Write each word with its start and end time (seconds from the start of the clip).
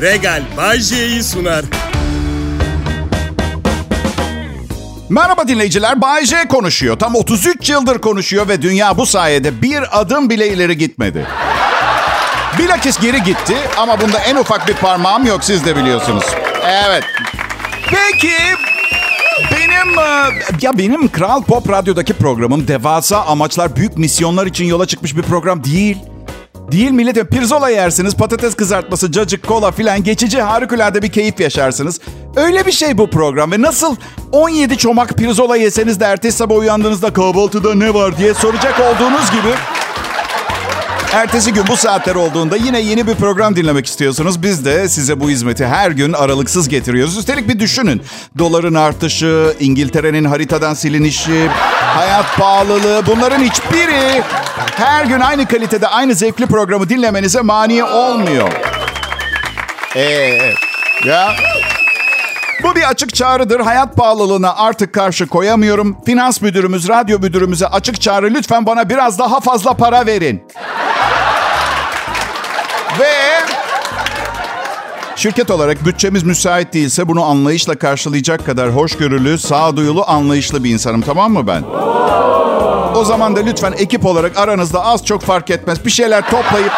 Regal 0.00 0.42
Bay 0.56 0.80
J'yi 0.80 1.22
sunar. 1.22 1.64
Merhaba 5.08 5.48
dinleyiciler, 5.48 6.00
Bay 6.00 6.24
J 6.24 6.48
konuşuyor. 6.48 6.98
Tam 6.98 7.14
33 7.14 7.70
yıldır 7.70 7.98
konuşuyor 7.98 8.48
ve 8.48 8.62
dünya 8.62 8.96
bu 8.96 9.06
sayede 9.06 9.62
bir 9.62 10.00
adım 10.00 10.30
bile 10.30 10.48
ileri 10.48 10.78
gitmedi. 10.78 11.26
Bilakis 12.58 13.00
geri 13.00 13.22
gitti 13.22 13.56
ama 13.78 14.00
bunda 14.00 14.18
en 14.18 14.36
ufak 14.36 14.68
bir 14.68 14.74
parmağım 14.74 15.26
yok 15.26 15.44
siz 15.44 15.64
de 15.64 15.76
biliyorsunuz. 15.76 16.24
Evet. 16.64 17.04
Peki 17.90 18.34
benim 19.52 19.98
e, 19.98 20.32
ya 20.60 20.78
benim 20.78 21.08
Kral 21.08 21.42
Pop 21.42 21.70
Radyo'daki 21.70 22.14
programım 22.14 22.68
devasa 22.68 23.24
amaçlar, 23.24 23.76
büyük 23.76 23.98
misyonlar 23.98 24.46
için 24.46 24.64
yola 24.64 24.86
çıkmış 24.86 25.16
bir 25.16 25.22
program 25.22 25.64
değil. 25.64 25.96
Değil 26.72 26.90
millet. 26.90 27.30
Pirzola 27.30 27.68
yersiniz, 27.70 28.14
patates 28.14 28.54
kızartması, 28.54 29.12
cacık, 29.12 29.46
kola 29.46 29.70
filan 29.70 30.04
geçici 30.04 30.42
harikulade 30.42 31.02
bir 31.02 31.12
keyif 31.12 31.40
yaşarsınız. 31.40 32.00
Öyle 32.36 32.66
bir 32.66 32.72
şey 32.72 32.98
bu 32.98 33.10
program 33.10 33.52
ve 33.52 33.62
nasıl 33.62 33.96
17 34.32 34.76
çomak 34.76 35.08
pirzola 35.08 35.56
yeseniz 35.56 36.00
de 36.00 36.04
ertesi 36.04 36.38
sabah 36.38 36.56
uyandığınızda 36.56 37.12
kahvaltıda 37.12 37.74
ne 37.74 37.94
var 37.94 38.18
diye 38.18 38.34
soracak 38.34 38.80
olduğunuz 38.80 39.30
gibi 39.30 39.54
Ertesi 41.12 41.52
gün 41.52 41.64
bu 41.68 41.76
saatler 41.76 42.14
olduğunda 42.14 42.56
yine 42.56 42.80
yeni 42.80 43.06
bir 43.06 43.14
program 43.14 43.56
dinlemek 43.56 43.86
istiyorsunuz. 43.86 44.42
Biz 44.42 44.64
de 44.64 44.88
size 44.88 45.20
bu 45.20 45.30
hizmeti 45.30 45.66
her 45.66 45.90
gün 45.90 46.12
aralıksız 46.12 46.68
getiriyoruz. 46.68 47.16
Üstelik 47.18 47.48
bir 47.48 47.60
düşünün. 47.60 48.02
Doların 48.38 48.74
artışı, 48.74 49.54
İngiltere'nin 49.60 50.24
haritadan 50.24 50.74
silinişi, 50.74 51.48
hayat 51.80 52.36
pahalılığı 52.36 53.02
bunların 53.06 53.44
hiçbiri 53.44 54.22
her 54.76 55.04
gün 55.04 55.20
aynı 55.20 55.48
kalitede 55.48 55.88
aynı 55.88 56.14
zevkli 56.14 56.46
programı 56.46 56.88
dinlemenize 56.88 57.40
mani 57.40 57.84
olmuyor. 57.84 58.48
Ee, 59.96 60.02
ya 61.04 61.32
bu 62.62 62.74
bir 62.74 62.82
açık 62.90 63.14
çağrıdır. 63.14 63.60
Hayat 63.60 63.96
pahalılığına 63.96 64.56
artık 64.56 64.92
karşı 64.94 65.26
koyamıyorum. 65.26 65.96
Finans 66.06 66.40
müdürümüz, 66.40 66.88
radyo 66.88 67.18
müdürümüze 67.18 67.66
açık 67.66 68.00
çağrı. 68.00 68.34
Lütfen 68.34 68.66
bana 68.66 68.88
biraz 68.88 69.18
daha 69.18 69.40
fazla 69.40 69.74
para 69.74 70.06
verin. 70.06 70.42
Ve 72.98 73.12
şirket 75.16 75.50
olarak 75.50 75.86
bütçemiz 75.86 76.22
müsait 76.22 76.74
değilse 76.74 77.08
bunu 77.08 77.24
anlayışla 77.24 77.74
karşılayacak 77.74 78.46
kadar 78.46 78.70
hoşgörülü, 78.70 79.38
sağduyulu, 79.38 80.04
anlayışlı 80.06 80.64
bir 80.64 80.70
insanım 80.70 81.00
tamam 81.00 81.32
mı 81.32 81.46
ben? 81.46 81.62
O 82.94 83.04
zaman 83.04 83.36
da 83.36 83.40
lütfen 83.40 83.72
ekip 83.72 84.06
olarak 84.06 84.36
aranızda 84.36 84.84
az 84.84 85.04
çok 85.04 85.22
fark 85.22 85.50
etmez 85.50 85.84
bir 85.84 85.90
şeyler 85.90 86.30
toplayıp 86.30 86.72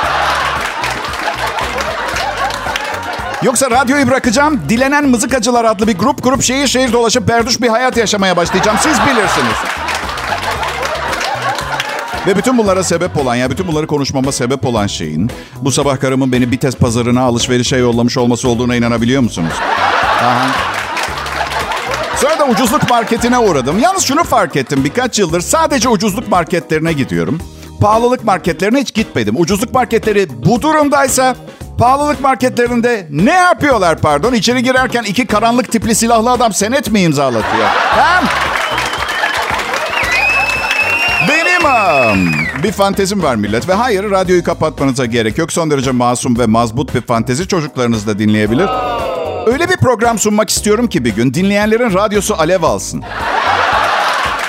Yoksa 3.43 3.71
radyoyu 3.71 4.07
bırakacağım. 4.07 4.61
Dilenen 4.69 5.09
Mızıkacılar 5.09 5.65
adlı 5.65 5.87
bir 5.87 5.99
grup 5.99 6.23
kurup 6.23 6.43
şehir 6.43 6.67
şehir 6.67 6.93
dolaşıp 6.93 7.29
berduş 7.29 7.61
bir 7.61 7.69
hayat 7.69 7.97
yaşamaya 7.97 8.37
başlayacağım. 8.37 8.79
Siz 8.81 8.99
bilirsiniz. 9.01 9.57
Ve 12.27 12.37
bütün 12.37 12.59
bunlara 12.59 12.85
sebep 12.85 13.17
olan 13.17 13.35
ya 13.35 13.51
bütün 13.51 13.69
bunları 13.69 13.87
konuşmama 13.87 14.33
sebep 14.33 14.67
olan 14.67 14.87
şeyin 14.87 15.31
bu 15.61 15.73
sabah 15.73 16.01
karımın 16.01 16.33
beni 16.33 16.53
Bites 16.53 16.77
pazarına 16.77 17.23
alışverişe 17.23 17.77
yollamış 17.77 18.19
olması 18.19 18.49
olduğuna 18.49 18.77
inanabiliyor 18.77 19.23
musunuz? 19.23 19.53
Aha. 20.23 20.80
Sonra 22.21 22.39
da 22.39 22.47
ucuzluk 22.47 22.91
marketine 22.91 23.39
uğradım. 23.39 23.79
Yalnız 23.79 24.03
şunu 24.03 24.25
fark 24.25 24.57
ettim. 24.57 24.85
Birkaç 24.85 25.19
yıldır 25.19 25.41
sadece 25.41 25.89
ucuzluk 25.89 26.29
marketlerine 26.29 26.93
gidiyorum. 26.93 27.39
Pahalılık 27.81 28.25
marketlerine 28.25 28.81
hiç 28.81 28.95
gitmedim. 28.95 29.35
Ucuzluk 29.39 29.75
marketleri 29.75 30.29
bu 30.45 30.63
durumdaysa 30.63 31.37
pahalılık 31.79 32.21
marketlerinde 32.21 33.07
ne 33.11 33.33
yapıyorlar 33.33 33.99
pardon? 33.99 34.33
İçeri 34.33 34.63
girerken 34.63 35.03
iki 35.03 35.27
karanlık 35.27 35.73
tipli 35.73 35.95
silahlı 35.95 36.31
adam 36.31 36.53
senet 36.53 36.91
mi 36.91 37.01
imzalatıyor? 37.01 37.67
Hem 37.91 38.25
benim 41.29 42.33
bir 42.63 42.73
fantezim 42.73 43.23
var 43.23 43.35
millet 43.35 43.69
ve 43.69 43.75
hayır 43.75 44.11
radyoyu 44.11 44.45
kapatmanıza 44.45 45.07
gerek 45.07 45.39
yok. 45.39 45.53
Son 45.53 45.71
derece 45.71 45.91
masum 45.91 46.39
ve 46.39 46.47
mazbut 46.47 46.95
bir 46.95 47.01
fantezi 47.01 47.49
çocuklarınız 47.49 48.07
da 48.07 48.19
dinleyebilir. 48.19 48.69
Öyle 49.47 49.69
bir 49.69 49.77
program 49.77 50.19
sunmak 50.19 50.51
istiyorum 50.51 50.89
ki 50.89 51.05
bir 51.05 51.15
gün 51.15 51.35
dinleyenlerin 51.35 51.95
radyosu 51.95 52.35
alev 52.35 52.63
alsın. 52.63 53.03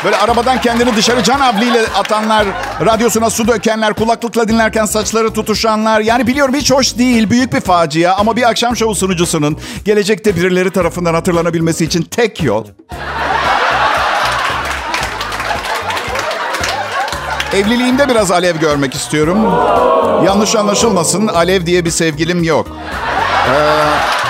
Böyle 0.03 0.18
arabadan 0.18 0.62
kendini 0.62 0.96
dışarı 0.96 1.24
can 1.24 1.40
avliyle 1.40 1.81
atanlar, 1.81 2.47
radyosuna 2.85 3.29
su 3.29 3.47
dökenler, 3.47 3.94
kulaklıkla 3.94 4.47
dinlerken 4.47 4.85
saçları 4.85 5.34
tutuşanlar. 5.34 6.02
Yani 6.02 6.28
biliyorum 6.28 6.56
hiç 6.56 6.72
hoş 6.72 6.97
değil, 6.97 7.29
büyük 7.29 7.53
bir 7.53 7.62
facia 7.62 8.16
ama 8.16 8.35
bir 8.35 8.50
akşam 8.50 8.75
şovu 8.75 8.96
sunucusunun 8.96 9.57
gelecekte 9.85 10.35
birileri 10.35 10.72
tarafından 10.72 11.13
hatırlanabilmesi 11.13 11.85
için 11.85 12.02
tek 12.02 12.44
yol 12.44 12.66
Evliliğimde 17.53 18.09
biraz 18.09 18.31
alev 18.31 18.58
görmek 18.58 18.94
istiyorum. 18.94 19.38
Yanlış 20.25 20.56
anlaşılmasın, 20.56 21.28
Alev 21.28 21.66
diye 21.66 21.85
bir 21.85 21.90
sevgilim 21.90 22.44
yok. 22.44 22.68
Ee, 23.50 24.21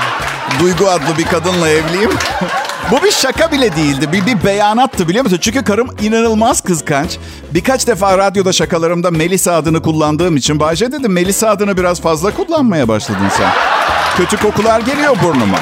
Duygu 0.59 0.88
adlı 0.88 1.17
bir 1.17 1.25
kadınla 1.25 1.69
evliyim. 1.69 2.12
Bu 2.91 3.03
bir 3.03 3.12
şaka 3.12 3.51
bile 3.51 3.75
değildi. 3.75 4.12
Bir, 4.12 4.25
bir 4.25 4.44
beyanattı 4.44 5.07
biliyor 5.07 5.23
musun? 5.23 5.38
Çünkü 5.41 5.63
karım 5.63 5.88
inanılmaz 6.01 6.62
kıskanç. 6.62 7.17
Birkaç 7.53 7.88
defa 7.88 8.17
radyoda 8.17 8.53
şakalarımda 8.53 9.11
Melisa 9.11 9.53
adını 9.53 9.81
kullandığım 9.81 10.38
için 10.38 10.59
Bayce 10.59 10.91
dedim 10.91 11.11
Melisa 11.11 11.50
adını 11.50 11.78
biraz 11.78 12.01
fazla 12.01 12.31
kullanmaya 12.35 12.88
başladın 12.88 13.29
sen. 13.38 13.51
Kötü 14.17 14.38
kokular 14.38 14.79
geliyor 14.79 15.16
burnuma. 15.23 15.57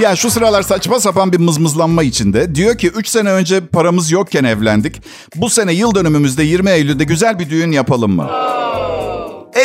Ya 0.00 0.16
şu 0.16 0.30
sıralar 0.30 0.62
saçma 0.62 1.00
sapan 1.00 1.32
bir 1.32 1.38
mızmızlanma 1.38 2.02
içinde. 2.02 2.54
Diyor 2.54 2.78
ki 2.78 2.88
3 2.88 3.08
sene 3.08 3.30
önce 3.30 3.66
paramız 3.66 4.10
yokken 4.10 4.44
evlendik. 4.44 5.02
Bu 5.36 5.50
sene 5.50 5.72
yıl 5.72 5.94
dönümümüzde 5.94 6.42
20 6.42 6.70
Eylül'de 6.70 7.04
güzel 7.04 7.38
bir 7.38 7.50
düğün 7.50 7.72
yapalım 7.72 8.16
mı? 8.16 8.30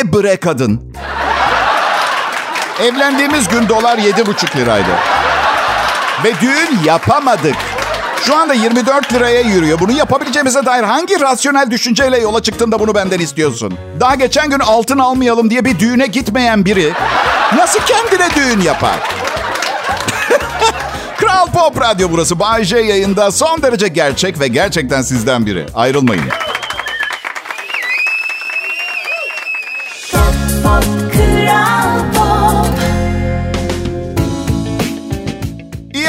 E 0.00 0.12
bre 0.12 0.36
kadın. 0.36 0.92
Evlendiğimiz 2.82 3.48
gün 3.48 3.68
dolar 3.68 3.98
7,5 3.98 4.56
liraydı. 4.56 4.90
Ve 6.24 6.32
düğün 6.40 6.78
yapamadık. 6.84 7.56
Şu 8.24 8.36
anda 8.36 8.54
24 8.54 9.12
liraya 9.12 9.40
yürüyor. 9.40 9.80
Bunu 9.80 9.92
yapabileceğimize 9.92 10.66
dair 10.66 10.82
hangi 10.82 11.20
rasyonel 11.20 11.70
düşünceyle 11.70 12.18
yola 12.18 12.42
çıktığında 12.42 12.78
bunu 12.80 12.94
benden 12.94 13.18
istiyorsun? 13.18 13.74
Daha 14.00 14.14
geçen 14.14 14.50
gün 14.50 14.58
altın 14.58 14.98
almayalım 14.98 15.50
diye 15.50 15.64
bir 15.64 15.78
düğüne 15.78 16.06
gitmeyen 16.06 16.64
biri 16.64 16.92
nasıl 17.56 17.80
kendine 17.80 18.34
düğün 18.34 18.60
yapar? 18.60 18.96
Kral 21.18 21.46
Pop 21.46 21.80
Radyo 21.80 22.08
burası. 22.10 22.38
Bay 22.38 22.64
J 22.64 22.78
yayında 22.78 23.30
son 23.30 23.62
derece 23.62 23.88
gerçek 23.88 24.40
ve 24.40 24.48
gerçekten 24.48 25.02
sizden 25.02 25.46
biri. 25.46 25.66
Ayrılmayın. 25.74 26.24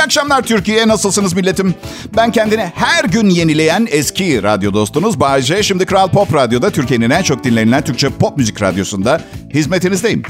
Akşamlar 0.07 0.41
Türkiye. 0.41 0.88
Nasılsınız 0.88 1.34
milletim? 1.34 1.75
Ben 2.18 2.31
kendini 2.31 2.72
her 2.75 3.03
gün 3.03 3.29
yenileyen 3.29 3.88
eski 3.91 4.44
radyo 4.44 4.73
dostunuz 4.73 5.19
Bay 5.19 5.41
J. 5.41 5.63
Şimdi 5.63 5.85
Kral 5.85 6.07
Pop 6.07 6.34
Radyo'da 6.34 6.69
Türkiye'nin 6.69 7.09
en 7.09 7.22
çok 7.22 7.44
dinlenilen 7.44 7.84
Türkçe 7.84 8.09
pop 8.09 8.38
müzik 8.38 8.62
radyosunda 8.62 9.22
hizmetinizdeyim. 9.53 10.23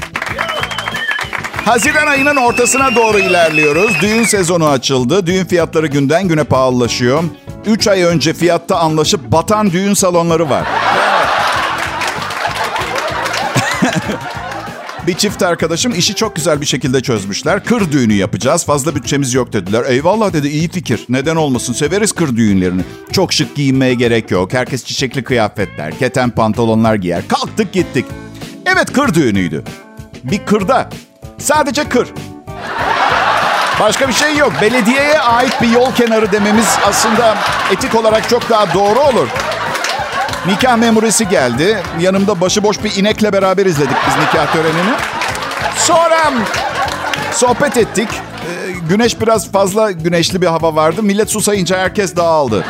Haziran 1.64 2.06
ayının 2.06 2.36
ortasına 2.36 2.94
doğru 2.96 3.18
ilerliyoruz. 3.18 3.92
Düğün 4.02 4.24
sezonu 4.24 4.68
açıldı. 4.68 5.26
Düğün 5.26 5.44
fiyatları 5.44 5.86
günden 5.86 6.28
güne 6.28 6.44
pahalılaşıyor. 6.44 7.24
3 7.66 7.88
ay 7.88 8.02
önce 8.02 8.34
fiyatta 8.34 8.76
anlaşıp 8.76 9.32
batan 9.32 9.72
düğün 9.72 9.94
salonları 9.94 10.50
var. 10.50 10.64
Bir 15.08 15.14
çift 15.14 15.42
arkadaşım 15.42 15.94
işi 15.94 16.14
çok 16.14 16.36
güzel 16.36 16.60
bir 16.60 16.66
şekilde 16.66 17.00
çözmüşler. 17.00 17.64
Kır 17.64 17.92
düğünü 17.92 18.12
yapacağız. 18.12 18.64
Fazla 18.64 18.94
bütçemiz 18.94 19.34
yok 19.34 19.52
dediler. 19.52 19.84
Eyvallah 19.88 20.32
dedi 20.32 20.48
iyi 20.48 20.68
fikir. 20.68 21.04
Neden 21.08 21.36
olmasın 21.36 21.72
severiz 21.72 22.12
kır 22.12 22.36
düğünlerini. 22.36 22.82
Çok 23.12 23.32
şık 23.32 23.56
giyinmeye 23.56 23.94
gerek 23.94 24.30
yok. 24.30 24.52
Herkes 24.52 24.84
çiçekli 24.84 25.24
kıyafetler, 25.24 25.98
keten 25.98 26.30
pantolonlar 26.30 26.94
giyer. 26.94 27.28
Kalktık 27.28 27.72
gittik. 27.72 28.04
Evet 28.66 28.92
kır 28.92 29.14
düğünüydü. 29.14 29.64
Bir 30.24 30.46
kırda 30.46 30.90
Sadece 31.38 31.88
kır. 31.88 32.08
Başka 33.80 34.08
bir 34.08 34.12
şey 34.12 34.36
yok. 34.36 34.52
Belediyeye 34.62 35.20
ait 35.20 35.62
bir 35.62 35.68
yol 35.70 35.94
kenarı 35.94 36.32
dememiz 36.32 36.68
aslında 36.86 37.38
etik 37.72 37.94
olarak 37.94 38.28
çok 38.28 38.50
daha 38.50 38.74
doğru 38.74 39.00
olur. 39.00 39.28
Nikah 40.46 40.76
memurisi 40.76 41.28
geldi. 41.28 41.82
Yanımda 42.00 42.40
başıboş 42.40 42.84
bir 42.84 42.96
inekle 42.96 43.32
beraber 43.32 43.66
izledik 43.66 43.96
biz 44.06 44.16
nikah 44.16 44.52
törenini. 44.52 44.94
Sonra 45.76 46.32
sohbet 47.32 47.76
ettik. 47.76 48.08
Ee, 48.12 48.70
güneş 48.88 49.20
biraz 49.20 49.52
fazla 49.52 49.90
güneşli 49.90 50.42
bir 50.42 50.46
hava 50.46 50.74
vardı. 50.74 51.02
Millet 51.02 51.30
susayınca 51.30 51.78
herkes 51.78 52.16
dağıldı. 52.16 52.64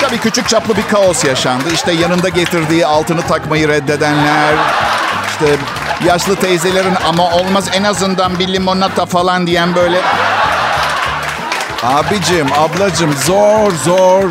Tabii 0.00 0.18
küçük 0.18 0.48
çaplı 0.48 0.76
bir 0.76 0.88
kaos 0.88 1.24
yaşandı. 1.24 1.64
İşte 1.74 1.92
yanında 1.92 2.28
getirdiği 2.28 2.86
altını 2.86 3.22
takmayı 3.22 3.68
reddedenler, 3.68 4.54
işte 5.30 5.46
Yaşlı 6.04 6.36
teyzelerin 6.36 6.94
ama 7.08 7.30
olmaz 7.30 7.68
en 7.72 7.84
azından 7.84 8.38
bir 8.38 8.48
limonata 8.48 9.06
falan 9.06 9.46
diyen 9.46 9.74
böyle. 9.74 10.00
Abicim, 11.82 12.46
ablacım 12.52 13.12
zor 13.12 13.72
zor. 13.84 14.24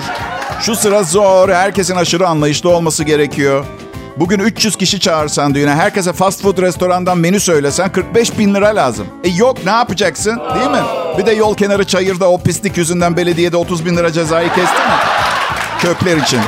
Şu 0.65 0.75
sıra 0.75 1.03
zor. 1.03 1.49
Herkesin 1.49 1.95
aşırı 1.95 2.27
anlayışlı 2.27 2.69
olması 2.69 3.03
gerekiyor. 3.03 3.65
Bugün 4.17 4.39
300 4.39 4.75
kişi 4.75 4.99
çağırsan 4.99 5.55
düğüne, 5.55 5.75
herkese 5.75 6.13
fast 6.13 6.41
food 6.41 6.57
restorandan 6.57 7.17
menü 7.17 7.39
söylesen 7.39 7.91
45 7.91 8.37
bin 8.37 8.55
lira 8.55 8.67
lazım. 8.75 9.07
E 9.23 9.29
yok 9.29 9.65
ne 9.65 9.71
yapacaksın 9.71 10.39
değil 10.55 10.69
mi? 10.69 10.83
Bir 11.17 11.25
de 11.25 11.31
yol 11.31 11.55
kenarı 11.55 11.87
çayırda 11.87 12.29
o 12.29 12.41
pislik 12.43 12.77
yüzünden 12.77 13.17
belediyede 13.17 13.57
30 13.57 13.85
bin 13.85 13.97
lira 13.97 14.11
cezayı 14.11 14.47
kesti 14.47 14.61
mi? 14.61 14.95
Çöpler 15.81 16.17
için. 16.17 16.39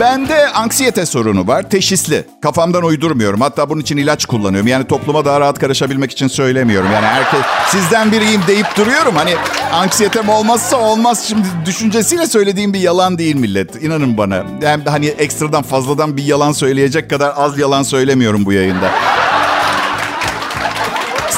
Bende 0.00 0.48
anksiyete 0.48 1.06
sorunu 1.06 1.46
var. 1.46 1.70
Teşhisli. 1.70 2.24
Kafamdan 2.42 2.82
uydurmuyorum. 2.84 3.40
Hatta 3.40 3.70
bunun 3.70 3.80
için 3.80 3.96
ilaç 3.96 4.26
kullanıyorum. 4.26 4.68
Yani 4.68 4.86
topluma 4.86 5.24
daha 5.24 5.40
rahat 5.40 5.58
karışabilmek 5.58 6.12
için 6.12 6.28
söylemiyorum. 6.28 6.92
Yani 6.92 7.06
herkes 7.06 7.40
sizden 7.68 8.12
biriyim 8.12 8.40
deyip 8.46 8.66
duruyorum. 8.76 9.16
Hani 9.16 9.34
anksiyetem 9.72 10.28
olmazsa 10.28 10.76
olmaz. 10.76 11.24
Şimdi 11.28 11.46
düşüncesiyle 11.66 12.26
söylediğim 12.26 12.72
bir 12.72 12.80
yalan 12.80 13.18
değil 13.18 13.36
millet. 13.36 13.82
İnanın 13.82 14.18
bana. 14.18 14.44
Yani 14.62 14.82
hani 14.86 15.06
ekstradan 15.06 15.62
fazladan 15.62 16.16
bir 16.16 16.24
yalan 16.24 16.52
söyleyecek 16.52 17.10
kadar 17.10 17.32
az 17.36 17.58
yalan 17.58 17.82
söylemiyorum 17.82 18.46
bu 18.46 18.52
yayında. 18.52 18.90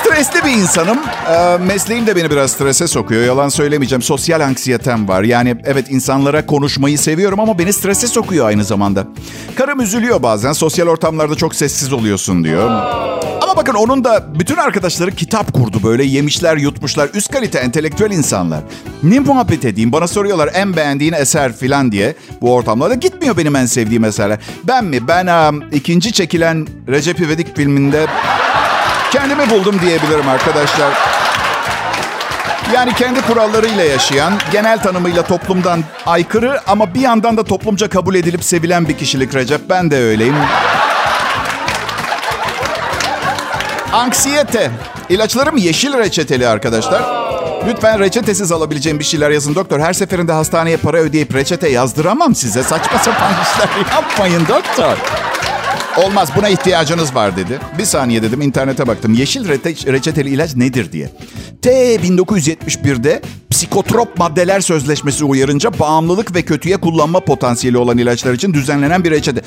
Stresli 0.07 0.45
bir 0.45 0.51
insanım. 0.51 0.99
Ee, 1.31 1.57
mesleğim 1.57 2.07
de 2.07 2.17
beni 2.17 2.31
biraz 2.31 2.51
strese 2.51 2.87
sokuyor. 2.87 3.25
Yalan 3.25 3.49
söylemeyeceğim. 3.49 4.03
Sosyal 4.03 4.41
anksiyetem 4.41 5.09
var. 5.09 5.23
Yani 5.23 5.57
evet 5.65 5.91
insanlara 5.91 6.47
konuşmayı 6.47 6.99
seviyorum 6.99 7.41
ama 7.41 7.59
beni 7.59 7.73
strese 7.73 8.07
sokuyor 8.07 8.47
aynı 8.47 8.65
zamanda. 8.65 9.07
Karım 9.57 9.81
üzülüyor 9.81 10.23
bazen. 10.23 10.53
Sosyal 10.53 10.87
ortamlarda 10.87 11.35
çok 11.35 11.55
sessiz 11.55 11.93
oluyorsun 11.93 12.45
diyor. 12.45 12.71
Ama 13.43 13.57
bakın 13.57 13.75
onun 13.75 14.05
da 14.05 14.27
bütün 14.39 14.57
arkadaşları 14.57 15.11
kitap 15.11 15.53
kurdu 15.53 15.81
böyle. 15.85 16.05
Yemişler, 16.05 16.57
yutmuşlar. 16.57 17.09
Üst 17.15 17.33
kalite 17.33 17.59
entelektüel 17.59 18.11
insanlar. 18.11 18.61
Ne 19.03 19.19
muhabbet 19.21 19.65
edeyim? 19.65 19.93
Bana 19.93 20.09
soruyorlar 20.09 20.51
en 20.55 20.77
beğendiğin 20.77 21.13
eser 21.13 21.53
filan 21.53 21.93
diye. 21.93 22.15
Bu 22.41 22.55
ortamlarda 22.55 22.95
gitmiyor 22.95 23.37
benim 23.37 23.57
en 23.57 23.67
sevdiğim 23.67 24.05
eserler. 24.05 24.39
Ben 24.65 24.85
mi? 24.85 25.09
Ben 25.09 25.27
um, 25.27 25.63
ikinci 25.73 26.13
çekilen 26.13 26.67
Recep 26.89 27.21
İvedik 27.21 27.57
filminde 27.57 28.07
Kendimi 29.13 29.51
buldum 29.51 29.81
diyebilirim 29.81 30.29
arkadaşlar. 30.29 30.93
Yani 32.75 32.95
kendi 32.95 33.23
kurallarıyla 33.23 33.85
yaşayan, 33.85 34.33
genel 34.53 34.79
tanımıyla 34.83 35.23
toplumdan 35.23 35.85
aykırı 36.07 36.61
ama 36.67 36.95
bir 36.95 37.01
yandan 37.01 37.37
da 37.37 37.45
toplumca 37.45 37.89
kabul 37.89 38.15
edilip 38.15 38.45
sevilen 38.45 38.89
bir 38.89 38.99
kişilik 38.99 39.35
Recep. 39.35 39.61
Ben 39.71 39.91
de 39.91 39.97
öyleyim. 40.03 40.35
Anksiyete. 43.93 44.71
İlaçlarım 45.09 45.57
yeşil 45.57 45.99
reçeteli 45.99 46.49
arkadaşlar. 46.49 47.03
Lütfen 47.69 48.01
reçetesiz 48.01 48.53
alabileceğim 48.53 48.99
bir 48.99 49.05
şeyler 49.05 49.31
yazın 49.31 49.55
doktor. 49.55 49.81
Her 49.81 49.93
seferinde 49.93 50.33
hastaneye 50.33 50.77
para 50.77 50.97
ödeyip 50.99 51.35
reçete 51.35 51.69
yazdıramam 51.69 52.35
size. 52.35 52.63
Saçma 52.63 52.99
sapan 52.99 53.33
işler 53.43 53.69
yapmayın 53.93 54.47
doktor. 54.49 54.97
Olmaz 56.05 56.29
buna 56.37 56.49
ihtiyacınız 56.49 57.15
var 57.15 57.37
dedi. 57.37 57.59
Bir 57.79 57.85
saniye 57.85 58.23
dedim 58.23 58.41
internete 58.41 58.87
baktım. 58.87 59.15
Yeşil 59.15 59.49
reçeteli 59.93 60.31
ilaç 60.31 60.55
nedir 60.57 60.93
diye. 60.93 61.11
T 61.63 61.97
1971'de 61.97 63.23
psikotrop 63.51 64.19
maddeler 64.19 64.61
sözleşmesi 64.61 65.25
uyarınca 65.25 65.79
bağımlılık 65.79 66.35
ve 66.35 66.43
kötüye 66.43 66.77
kullanma 66.77 67.21
potansiyeli 67.21 67.79
olan 67.79 67.99
ilaçlar 67.99 68.33
için 68.33 68.55
düzenlenen 68.55 69.05
bir 69.05 69.11
reçete. 69.11 69.43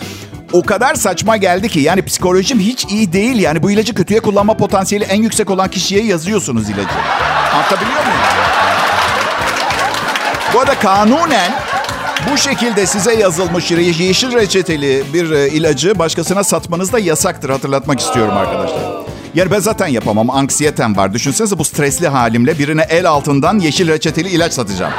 O 0.53 0.63
kadar 0.63 0.95
saçma 0.95 1.37
geldi 1.37 1.69
ki 1.69 1.79
yani 1.79 2.01
psikolojim 2.01 2.59
hiç 2.59 2.85
iyi 2.85 3.13
değil. 3.13 3.39
Yani 3.39 3.63
bu 3.63 3.71
ilacı 3.71 3.93
kötüye 3.93 4.19
kullanma 4.19 4.57
potansiyeli 4.57 5.05
en 5.05 5.21
yüksek 5.21 5.49
olan 5.49 5.69
kişiye 5.69 6.03
yazıyorsunuz 6.03 6.69
ilacı. 6.69 6.89
Anlatabiliyor 7.53 8.05
muyum? 8.05 8.19
Bu 10.53 10.59
arada 10.59 10.79
kanunen 10.79 11.51
bu 12.31 12.37
şekilde 12.37 12.85
size 12.85 13.13
yazılmış 13.13 13.71
yeşil 13.71 14.33
reçeteli 14.33 15.03
bir 15.13 15.31
e, 15.31 15.47
ilacı 15.49 15.99
başkasına 15.99 16.43
satmanız 16.43 16.93
da 16.93 16.99
yasaktır 16.99 17.49
hatırlatmak 17.49 17.99
istiyorum 17.99 18.37
arkadaşlar. 18.37 18.81
Yani 19.35 19.51
ben 19.51 19.59
zaten 19.59 19.87
yapamam. 19.87 20.29
Anksiyetem 20.29 20.97
var. 20.97 21.13
Düşünsenize 21.13 21.59
bu 21.59 21.63
stresli 21.63 22.07
halimle 22.07 22.59
birine 22.59 22.85
el 22.89 23.09
altından 23.09 23.59
yeşil 23.59 23.87
reçeteli 23.87 24.29
ilaç 24.29 24.53
satacağım. 24.53 24.93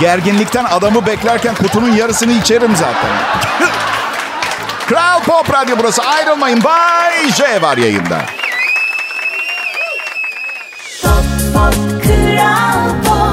Gerginlikten 0.00 0.64
adamı 0.64 1.06
beklerken 1.06 1.54
kutunun 1.54 1.92
yarısını 1.92 2.32
içerim 2.32 2.76
zaten. 2.76 3.10
Kral 4.88 5.22
Pop 5.22 5.54
Radyo 5.54 5.76
burası. 5.78 6.02
Ayrılmayın. 6.02 6.64
Bay 6.64 7.32
J 7.36 7.62
var 7.62 7.76
yayında. 7.76 8.22
Pop, 11.02 11.24
pop, 11.54 12.04
kral 12.04 13.04
pop. 13.04 13.23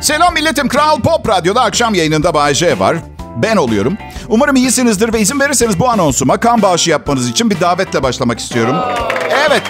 Selam 0.00 0.34
milletim. 0.34 0.68
Kral 0.68 1.00
Pop 1.00 1.28
Radyo'da 1.28 1.62
akşam 1.62 1.94
yayınında 1.94 2.34
Bay 2.34 2.54
J 2.54 2.78
var. 2.78 2.96
Ben 3.36 3.56
oluyorum. 3.56 3.96
Umarım 4.28 4.56
iyisinizdir 4.56 5.12
ve 5.12 5.20
izin 5.20 5.40
verirseniz 5.40 5.78
bu 5.80 5.88
anonsuma 5.88 6.36
kan 6.36 6.62
bağışı 6.62 6.90
yapmanız 6.90 7.28
için 7.28 7.50
bir 7.50 7.60
davetle 7.60 8.02
başlamak 8.02 8.38
istiyorum. 8.38 8.76
Evet. 9.48 9.62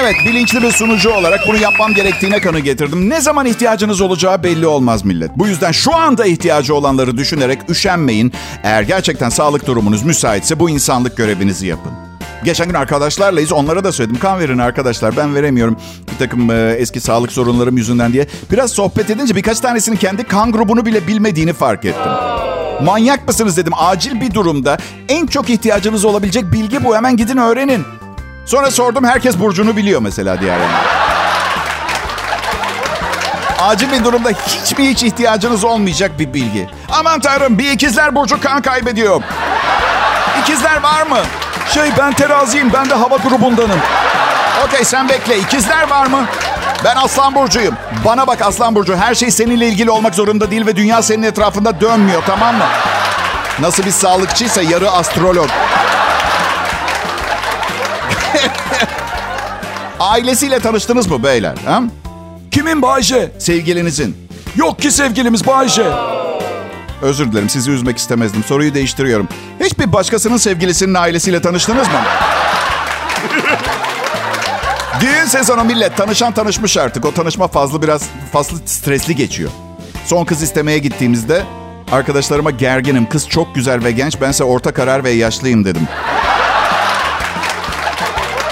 Evet, 0.00 0.14
bilinçli 0.26 0.62
bir 0.62 0.70
sunucu 0.72 1.10
olarak 1.10 1.40
bunu 1.48 1.56
yapmam 1.56 1.94
gerektiğine 1.94 2.40
kanı 2.40 2.58
getirdim. 2.58 3.10
Ne 3.10 3.20
zaman 3.20 3.46
ihtiyacınız 3.46 4.00
olacağı 4.00 4.42
belli 4.42 4.66
olmaz 4.66 5.04
millet. 5.04 5.30
Bu 5.36 5.46
yüzden 5.46 5.72
şu 5.72 5.94
anda 5.94 6.26
ihtiyacı 6.26 6.74
olanları 6.74 7.16
düşünerek 7.16 7.58
üşenmeyin. 7.70 8.32
Eğer 8.62 8.82
gerçekten 8.82 9.28
sağlık 9.28 9.66
durumunuz 9.66 10.02
müsaitse 10.02 10.60
bu 10.60 10.70
insanlık 10.70 11.16
görevinizi 11.16 11.66
yapın. 11.66 12.07
Geçen 12.44 12.66
gün 12.66 12.74
arkadaşlarlayız. 12.74 13.52
Onlara 13.52 13.84
da 13.84 13.92
söyledim. 13.92 14.18
Kan 14.20 14.40
verin 14.40 14.58
arkadaşlar. 14.58 15.16
Ben 15.16 15.34
veremiyorum. 15.34 15.76
Bir 16.12 16.18
takım 16.18 16.50
e, 16.50 16.72
eski 16.78 17.00
sağlık 17.00 17.32
sorunlarım 17.32 17.76
yüzünden 17.76 18.12
diye. 18.12 18.26
Biraz 18.52 18.70
sohbet 18.70 19.10
edince 19.10 19.36
birkaç 19.36 19.60
tanesinin 19.60 19.96
kendi 19.96 20.24
kan 20.24 20.52
grubunu 20.52 20.86
bile 20.86 21.06
bilmediğini 21.06 21.52
fark 21.52 21.84
ettim. 21.84 22.12
Manyak 22.82 23.28
mısınız 23.28 23.56
dedim. 23.56 23.72
Acil 23.76 24.20
bir 24.20 24.34
durumda 24.34 24.78
en 25.08 25.26
çok 25.26 25.50
ihtiyacınız 25.50 26.04
olabilecek 26.04 26.52
bilgi 26.52 26.84
bu. 26.84 26.96
Hemen 26.96 27.16
gidin 27.16 27.36
öğrenin. 27.36 27.84
Sonra 28.46 28.70
sordum. 28.70 29.04
Herkes 29.04 29.38
burcunu 29.38 29.76
biliyor 29.76 30.00
mesela 30.00 30.40
diğer. 30.40 30.58
Acil 33.60 33.92
bir 33.92 34.04
durumda 34.04 34.30
hiç 34.30 34.78
mi 34.78 34.88
hiç 34.90 35.02
ihtiyacınız 35.02 35.64
olmayacak 35.64 36.18
bir 36.18 36.34
bilgi. 36.34 36.68
Aman 36.92 37.20
tanrım 37.20 37.58
bir 37.58 37.70
ikizler 37.70 38.14
burcu 38.14 38.40
kan 38.40 38.62
kaybediyor. 38.62 39.22
İkizler 40.42 40.82
var 40.82 41.06
mı? 41.06 41.18
Şey 41.74 41.90
ben 41.98 42.12
teraziyim. 42.12 42.72
Ben 42.72 42.90
de 42.90 42.94
hava 42.94 43.16
grubundanım. 43.16 43.80
Okey 44.66 44.84
sen 44.84 45.08
bekle. 45.08 45.38
İkizler 45.38 45.90
var 45.90 46.06
mı? 46.06 46.26
Ben 46.84 46.96
Aslan 46.96 47.34
Burcu'yum. 47.34 47.74
Bana 48.04 48.26
bak 48.26 48.42
Aslan 48.42 48.74
Burcu. 48.74 48.96
Her 48.96 49.14
şey 49.14 49.30
seninle 49.30 49.68
ilgili 49.68 49.90
olmak 49.90 50.14
zorunda 50.14 50.50
değil 50.50 50.66
ve 50.66 50.76
dünya 50.76 51.02
senin 51.02 51.22
etrafında 51.22 51.80
dönmüyor 51.80 52.22
tamam 52.26 52.54
mı? 52.56 52.64
Nasıl 53.60 53.84
bir 53.84 53.90
sağlıkçıysa 53.90 54.62
yarı 54.62 54.90
astrolog. 54.90 55.48
Ailesiyle 60.00 60.60
tanıştınız 60.60 61.06
mı 61.06 61.22
beyler? 61.22 61.54
Ha? 61.66 61.80
Kimin 62.50 62.82
Bayce? 62.82 63.32
Sevgilinizin. 63.38 64.28
Yok 64.56 64.78
ki 64.82 64.90
sevgilimiz 64.90 65.46
Bayce. 65.46 65.84
Özür 67.02 67.32
dilerim 67.32 67.48
sizi 67.48 67.70
üzmek 67.70 67.98
istemezdim. 67.98 68.44
Soruyu 68.44 68.74
değiştiriyorum. 68.74 69.28
Hiçbir 69.60 69.92
başkasının 69.92 70.36
sevgilisinin 70.36 70.94
ailesiyle 70.94 71.42
tanıştınız 71.42 71.88
mı? 71.88 72.00
Düğün 75.00 75.24
sezonu 75.24 75.64
millet. 75.64 75.96
Tanışan 75.96 76.32
tanışmış 76.32 76.76
artık. 76.76 77.04
O 77.04 77.14
tanışma 77.14 77.48
fazla 77.48 77.82
biraz 77.82 78.02
fazla 78.32 78.56
stresli 78.66 79.16
geçiyor. 79.16 79.50
Son 80.06 80.24
kız 80.24 80.42
istemeye 80.42 80.78
gittiğimizde 80.78 81.42
arkadaşlarıma 81.92 82.50
gerginim. 82.50 83.08
Kız 83.08 83.28
çok 83.28 83.54
güzel 83.54 83.84
ve 83.84 83.92
genç. 83.92 84.20
Bense 84.20 84.44
orta 84.44 84.74
karar 84.74 85.04
ve 85.04 85.10
yaşlıyım 85.10 85.64
dedim. 85.64 85.82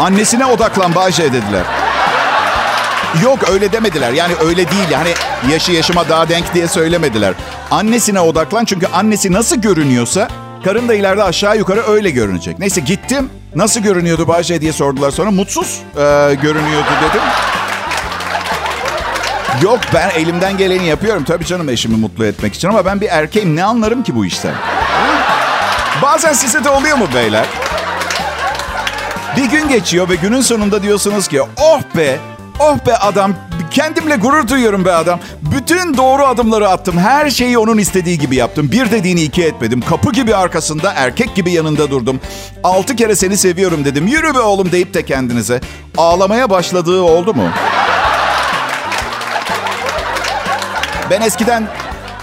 Annesine 0.01 0.47
odaklan 0.47 0.95
Bayce 0.95 1.33
dediler. 1.33 1.76
Yok 3.23 3.39
öyle 3.51 3.73
demediler. 3.73 4.13
Yani 4.13 4.33
öyle 4.45 4.57
değil. 4.71 4.93
Hani 4.95 5.11
yaşı 5.53 5.73
yaşıma 5.73 6.09
daha 6.09 6.29
denk 6.29 6.55
diye 6.55 6.69
söylemediler. 6.69 7.35
Annesine 7.71 8.21
odaklan 8.21 8.65
çünkü 8.65 8.87
annesi 8.87 9.33
nasıl 9.33 9.57
görünüyorsa 9.57 10.29
karın 10.65 10.89
da 10.89 10.95
ileride 10.95 11.23
aşağı 11.23 11.57
yukarı 11.57 11.83
öyle 11.89 12.11
görünecek. 12.11 12.59
Neyse 12.59 12.81
gittim. 12.81 13.31
Nasıl 13.55 13.81
görünüyordu 13.81 14.29
Bayce 14.29 14.61
diye 14.61 14.73
sordular 14.73 15.11
sonra. 15.11 15.31
Mutsuz 15.31 15.81
e, 15.95 16.01
görünüyordu 16.43 16.91
dedim. 17.09 17.23
Yok 19.63 19.81
ben 19.95 20.11
elimden 20.11 20.57
geleni 20.57 20.87
yapıyorum. 20.87 21.25
Tabii 21.25 21.47
canım 21.47 21.69
eşimi 21.69 21.97
mutlu 21.97 22.27
etmek 22.27 22.55
için 22.55 22.69
ama 22.69 22.85
ben 22.85 23.01
bir 23.01 23.09
erkeğim. 23.09 23.57
Ne 23.57 23.65
anlarım 23.65 24.03
ki 24.03 24.15
bu 24.17 24.27
işten? 24.27 24.55
Bazen 26.03 26.33
size 26.33 26.65
de 26.65 26.69
oluyor 26.69 26.97
mu 26.97 27.09
beyler? 27.15 27.47
Bir 29.37 29.45
gün 29.45 29.69
geçiyor 29.69 30.09
ve 30.09 30.15
günün 30.15 30.41
sonunda 30.41 30.83
diyorsunuz 30.83 31.29
ki 31.29 31.43
oh 31.57 31.81
be, 31.97 32.19
oh 32.61 32.87
be 32.87 32.97
adam 32.97 33.35
kendimle 33.71 34.17
gurur 34.17 34.49
duyuyorum 34.49 34.85
be 34.85 34.93
adam. 34.93 35.21
Bütün 35.43 35.97
doğru 35.97 36.27
adımları 36.27 36.69
attım. 36.69 36.99
Her 36.99 37.31
şeyi 37.31 37.59
onun 37.59 37.79
istediği 37.79 38.19
gibi 38.19 38.37
yaptım. 38.37 38.71
Bir 38.73 38.91
dediğini 38.91 39.23
iki 39.23 39.45
etmedim. 39.45 39.81
Kapı 39.81 40.13
gibi 40.13 40.37
arkasında, 40.37 40.93
erkek 40.97 41.35
gibi 41.35 41.53
yanında 41.53 41.91
durdum. 41.91 42.21
Altı 42.65 42.97
kere 42.97 43.17
seni 43.17 43.37
seviyorum 43.37 43.85
dedim. 43.85 44.07
Yürü 44.07 44.35
be 44.35 44.39
oğlum 44.39 44.73
deyip 44.73 44.95
de 44.95 45.05
kendinize. 45.05 45.61
Ağlamaya 45.99 46.51
başladığı 46.51 47.03
oldu 47.03 47.35
mu? 47.35 47.49
Ben 51.11 51.21
eskiden 51.21 51.69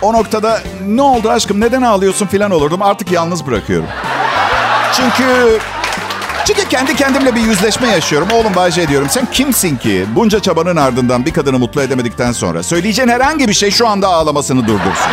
o 0.01 0.13
noktada 0.13 0.59
ne 0.87 1.01
oldu 1.01 1.29
aşkım 1.29 1.59
neden 1.59 1.81
ağlıyorsun 1.81 2.27
filan 2.27 2.51
olurdum. 2.51 2.81
Artık 2.81 3.11
yalnız 3.11 3.47
bırakıyorum. 3.47 3.87
Çünkü 4.93 5.59
çünkü 6.55 6.69
kendi 6.69 6.95
kendimle 6.95 7.35
bir 7.35 7.41
yüzleşme 7.41 7.87
yaşıyorum. 7.87 8.27
Oğlum 8.33 8.55
Bayce 8.55 8.87
diyorum. 8.87 9.07
Sen 9.09 9.25
kimsin 9.31 9.75
ki? 9.75 10.05
Bunca 10.15 10.39
çabanın 10.39 10.75
ardından 10.75 11.25
bir 11.25 11.33
kadını 11.33 11.59
mutlu 11.59 11.81
edemedikten 11.81 12.31
sonra 12.31 12.63
söyleyeceğin 12.63 13.09
herhangi 13.09 13.47
bir 13.47 13.53
şey 13.53 13.71
şu 13.71 13.87
anda 13.87 14.07
ağlamasını 14.07 14.67
durdursun. 14.67 15.11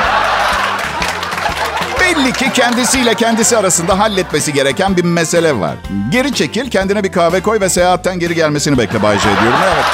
Belli 2.00 2.32
ki 2.32 2.52
kendisiyle 2.54 3.14
kendisi 3.14 3.58
arasında 3.58 3.98
halletmesi 3.98 4.52
gereken 4.52 4.96
bir 4.96 5.04
mesele 5.04 5.60
var. 5.60 5.74
Geri 6.08 6.34
çekil, 6.34 6.70
kendine 6.70 7.04
bir 7.04 7.12
kahve 7.12 7.40
koy 7.40 7.60
ve 7.60 7.68
seyahatten 7.68 8.18
geri 8.18 8.34
gelmesini 8.34 8.78
bekle 8.78 9.02
Bayce 9.02 9.28
diyorum. 9.42 9.58
Evet. 9.64 9.84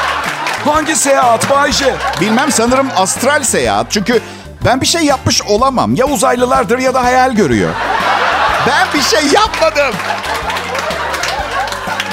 Hangi 0.64 0.96
seyahat 0.96 1.50
Bayce? 1.50 1.94
Bilmem 2.20 2.52
sanırım 2.52 2.88
astral 2.96 3.42
seyahat. 3.42 3.86
Çünkü 3.90 4.20
ben 4.64 4.80
bir 4.80 4.86
şey 4.86 5.02
yapmış 5.02 5.42
olamam. 5.42 5.94
Ya 5.94 6.06
uzaylılardır 6.06 6.78
ya 6.78 6.94
da 6.94 7.04
hayal 7.04 7.32
görüyor. 7.32 7.70
Ben 8.66 8.86
bir 8.94 9.02
şey 9.02 9.26
yapmadım. 9.32 9.94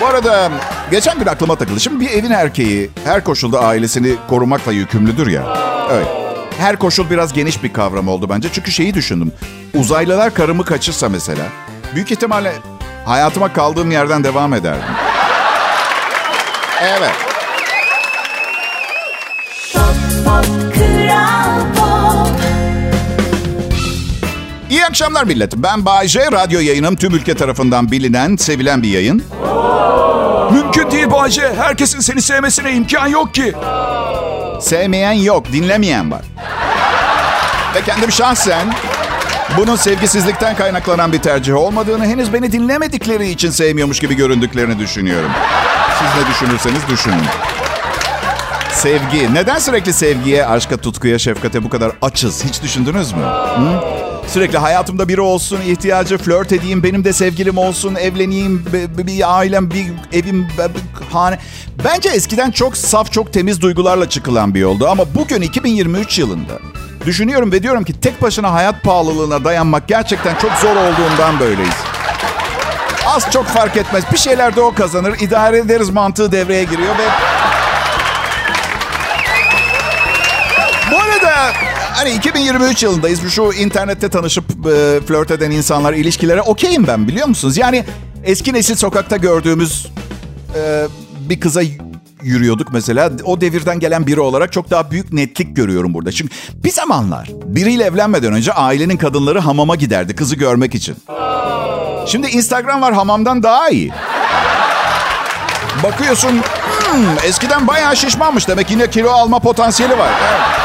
Bu 0.04 0.08
arada 0.08 0.52
geçen 0.92 1.20
gün 1.20 1.26
aklıma 1.26 1.56
takıldı. 1.56 1.80
Şimdi 1.80 2.00
bir 2.00 2.10
evin 2.10 2.32
erkeği 2.32 2.90
her 3.06 3.24
koşulda 3.24 3.60
ailesini 3.60 4.16
korumakla 4.30 4.72
yükümlüdür 4.72 5.28
ya. 5.28 5.58
Evet. 5.92 6.08
Her 6.58 6.80
koşul 6.80 7.10
biraz 7.10 7.34
geniş 7.34 7.64
bir 7.64 7.74
kavram 7.74 8.08
oldu 8.08 8.30
bence. 8.30 8.50
Çünkü 8.52 8.72
şeyi 8.72 8.94
düşündüm. 8.94 9.32
Uzaylılar 9.74 10.34
karımı 10.34 10.66
kaçırsa 10.66 11.10
mesela. 11.10 11.44
Büyük 11.96 12.12
ihtimalle 12.12 12.54
hayatıma 13.06 13.54
kaldığım 13.54 13.92
yerden 13.92 14.24
devam 14.24 14.54
ederdim. 14.54 14.84
Evet. 16.82 17.33
İyi 24.74 24.86
akşamlar 24.86 25.24
millet. 25.24 25.56
Ben 25.56 25.86
Bayece. 25.86 26.32
Radyo 26.32 26.60
yayınım 26.60 26.96
tüm 26.96 27.16
ülke 27.16 27.36
tarafından 27.36 27.92
bilinen, 27.92 28.36
sevilen 28.36 28.84
bir 28.84 28.90
yayın. 28.90 29.24
Mümkün 30.52 30.92
değil 30.92 31.12
Bayce. 31.12 31.54
Herkesin 31.58 32.00
seni 32.00 32.22
sevmesine 32.22 32.74
imkan 32.74 33.08
yok 33.08 33.34
ki. 33.34 33.54
Sevmeyen 34.62 35.12
yok, 35.12 35.52
dinlemeyen 35.52 36.12
var. 36.12 36.22
Ve 37.76 37.82
kendim 37.82 38.12
şahsen 38.12 38.74
bunun 39.58 39.76
sevgisizlikten 39.76 40.56
kaynaklanan 40.56 41.14
bir 41.14 41.20
tercih 41.20 41.56
olmadığını, 41.56 42.06
henüz 42.06 42.34
beni 42.34 42.52
dinlemedikleri 42.52 43.30
için 43.30 43.50
sevmiyormuş 43.50 44.00
gibi 44.00 44.16
göründüklerini 44.16 44.80
düşünüyorum. 44.80 45.32
Siz 46.00 46.22
ne 46.22 46.30
düşünürseniz 46.34 46.88
düşünün. 46.90 47.26
Sevgi. 48.72 49.34
Neden 49.34 49.60
sürekli 49.60 49.94
sevgiye, 49.94 50.46
aşka, 50.46 50.78
tutkuya, 50.78 51.20
şefkate 51.20 51.64
bu 51.64 51.70
kadar 51.70 51.92
açız? 52.02 52.46
Hiç 52.46 52.64
düşündünüz 52.64 53.12
mü? 53.12 53.24
Hı? 53.24 54.03
Sürekli 54.34 54.58
hayatımda 54.58 55.08
biri 55.08 55.22
olsun, 55.22 55.62
ihtiyacı 55.62 56.18
flört 56.18 56.52
edeyim, 56.52 56.84
benim 56.84 57.04
de 57.04 57.14
sevgilim 57.14 57.58
olsun, 57.58 57.96
evleneyim, 57.96 58.66
bir, 58.98 59.08
bir 59.08 59.38
ailem, 59.38 59.72
bir 59.72 59.86
evim, 60.14 60.48
bir 60.58 61.14
hane. 61.14 61.40
Bence 61.86 62.10
eskiden 62.10 62.52
çok 62.52 62.78
saf, 62.78 63.12
çok 63.12 63.34
temiz 63.34 63.62
duygularla 63.62 64.10
çıkılan 64.10 64.56
bir 64.56 64.60
yoldu. 64.60 64.88
Ama 64.88 65.16
bugün 65.16 65.42
2023 65.42 66.20
yılında 66.20 66.60
düşünüyorum 67.06 67.52
ve 67.52 67.64
diyorum 67.64 67.84
ki 67.84 68.00
tek 68.00 68.22
başına 68.22 68.54
hayat 68.54 68.84
pahalılığına 68.84 69.44
dayanmak 69.44 69.88
gerçekten 69.88 70.36
çok 70.36 70.52
zor 70.52 70.76
olduğundan 70.76 71.40
böyleyiz. 71.40 71.78
Az 73.06 73.32
çok 73.32 73.46
fark 73.46 73.78
etmez. 73.78 74.04
Bir 74.12 74.18
şeyler 74.18 74.56
de 74.56 74.62
o 74.62 74.74
kazanır. 74.74 75.20
idare 75.20 75.58
ederiz 75.58 75.90
mantığı 75.90 76.32
devreye 76.32 76.64
giriyor 76.64 76.98
ve... 76.98 77.33
hani 81.94 82.12
2023 82.12 82.84
yılındayız. 82.84 83.30
Şu 83.30 83.52
internette 83.60 84.10
tanışıp 84.10 84.46
e, 84.52 85.00
flört 85.08 85.32
eden 85.32 85.52
insanlar 85.52 85.94
ilişkilere 85.94 86.42
okeyim 86.42 86.88
ben 86.88 87.08
biliyor 87.08 87.28
musunuz? 87.28 87.58
Yani 87.58 87.84
eski 88.24 88.54
nesil 88.54 88.76
sokakta 88.76 89.18
gördüğümüz 89.18 89.88
e, 90.56 90.88
bir 91.30 91.40
kıza 91.40 91.62
yürüyorduk 92.24 92.74
mesela. 92.74 93.12
O 93.24 93.42
devirden 93.42 93.80
gelen 93.80 94.08
biri 94.08 94.20
olarak 94.20 94.54
çok 94.54 94.70
daha 94.72 94.92
büyük 94.92 95.14
netlik 95.14 95.56
görüyorum 95.56 95.94
burada. 95.94 96.12
Çünkü 96.12 96.34
bir 96.54 96.72
zamanlar 96.72 97.30
biriyle 97.46 97.84
evlenmeden 97.84 98.34
önce 98.34 98.54
ailenin 98.54 98.98
kadınları 98.98 99.40
hamama 99.40 99.76
giderdi 99.76 100.16
kızı 100.16 100.36
görmek 100.36 100.76
için. 100.76 100.96
Şimdi 102.08 102.28
Instagram 102.28 102.82
var 102.82 102.94
hamamdan 102.94 103.44
daha 103.44 103.70
iyi. 103.70 103.92
Bakıyorsun 105.84 106.32
hmm, 106.32 107.06
eskiden 107.24 107.68
bayağı 107.68 107.96
şişmanmış 107.96 108.48
demek 108.48 108.72
yine 108.72 108.90
kilo 108.90 109.10
alma 109.10 109.40
potansiyeli 109.40 109.98
var. 109.98 110.12
Evet. 110.30 110.63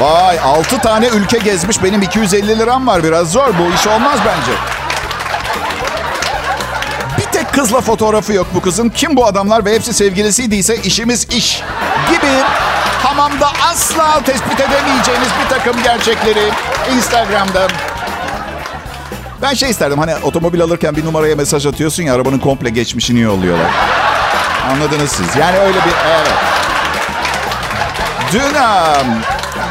Vay 0.00 0.38
6 0.38 0.78
tane 0.78 1.06
ülke 1.06 1.38
gezmiş 1.38 1.82
benim 1.82 2.02
250 2.02 2.58
liram 2.58 2.86
var 2.86 3.04
biraz 3.04 3.32
zor 3.32 3.48
bu 3.48 3.74
iş 3.74 3.86
olmaz 3.86 4.18
bence. 4.26 4.52
Bir 7.18 7.32
tek 7.32 7.52
kızla 7.52 7.80
fotoğrafı 7.80 8.32
yok 8.32 8.46
bu 8.54 8.60
kızın. 8.60 8.88
Kim 8.88 9.16
bu 9.16 9.26
adamlar 9.26 9.64
ve 9.64 9.74
hepsi 9.74 9.94
sevgilisiydiyse 9.94 10.76
işimiz 10.76 11.26
iş 11.30 11.62
gibi 12.10 12.32
hamamda 13.02 13.48
asla 13.70 14.20
tespit 14.24 14.60
edemeyeceğiniz 14.60 15.28
bir 15.44 15.48
takım 15.56 15.82
gerçekleri 15.82 16.50
Instagram'da 16.96 17.68
ben 19.42 19.54
şey 19.54 19.70
isterdim 19.70 19.98
hani 19.98 20.16
otomobil 20.22 20.62
alırken 20.62 20.96
bir 20.96 21.04
numaraya 21.04 21.36
mesaj 21.36 21.66
atıyorsun 21.66 22.02
ya 22.02 22.14
arabanın 22.14 22.38
komple 22.38 22.70
geçmişini 22.70 23.20
yolluyorlar. 23.20 23.70
Anladınız 24.70 25.10
siz. 25.10 25.36
Yani 25.36 25.58
öyle 25.58 25.78
bir 25.78 25.94
evet. 26.08 26.32
Dün 28.32 28.54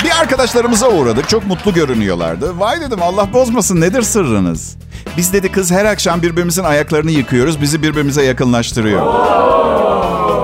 bir 0.04 0.20
arkadaşlarımıza 0.20 0.90
uğradık. 0.90 1.30
Çok 1.30 1.48
mutlu 1.48 1.74
görünüyorlardı. 1.74 2.60
Vay 2.60 2.82
dedim 2.82 3.00
Allah 3.02 3.34
bozmasın 3.34 3.82
nedir 3.82 4.02
sırrınız? 4.02 4.76
Biz 5.18 5.34
dedi 5.34 5.52
kız 5.52 5.72
her 5.72 5.86
akşam 5.86 6.22
birbirimizin 6.22 6.64
ayaklarını 6.64 7.12
yıkıyoruz. 7.12 7.62
Bizi 7.62 7.84
birbirimize 7.84 8.24
yakınlaştırıyor. 8.24 9.06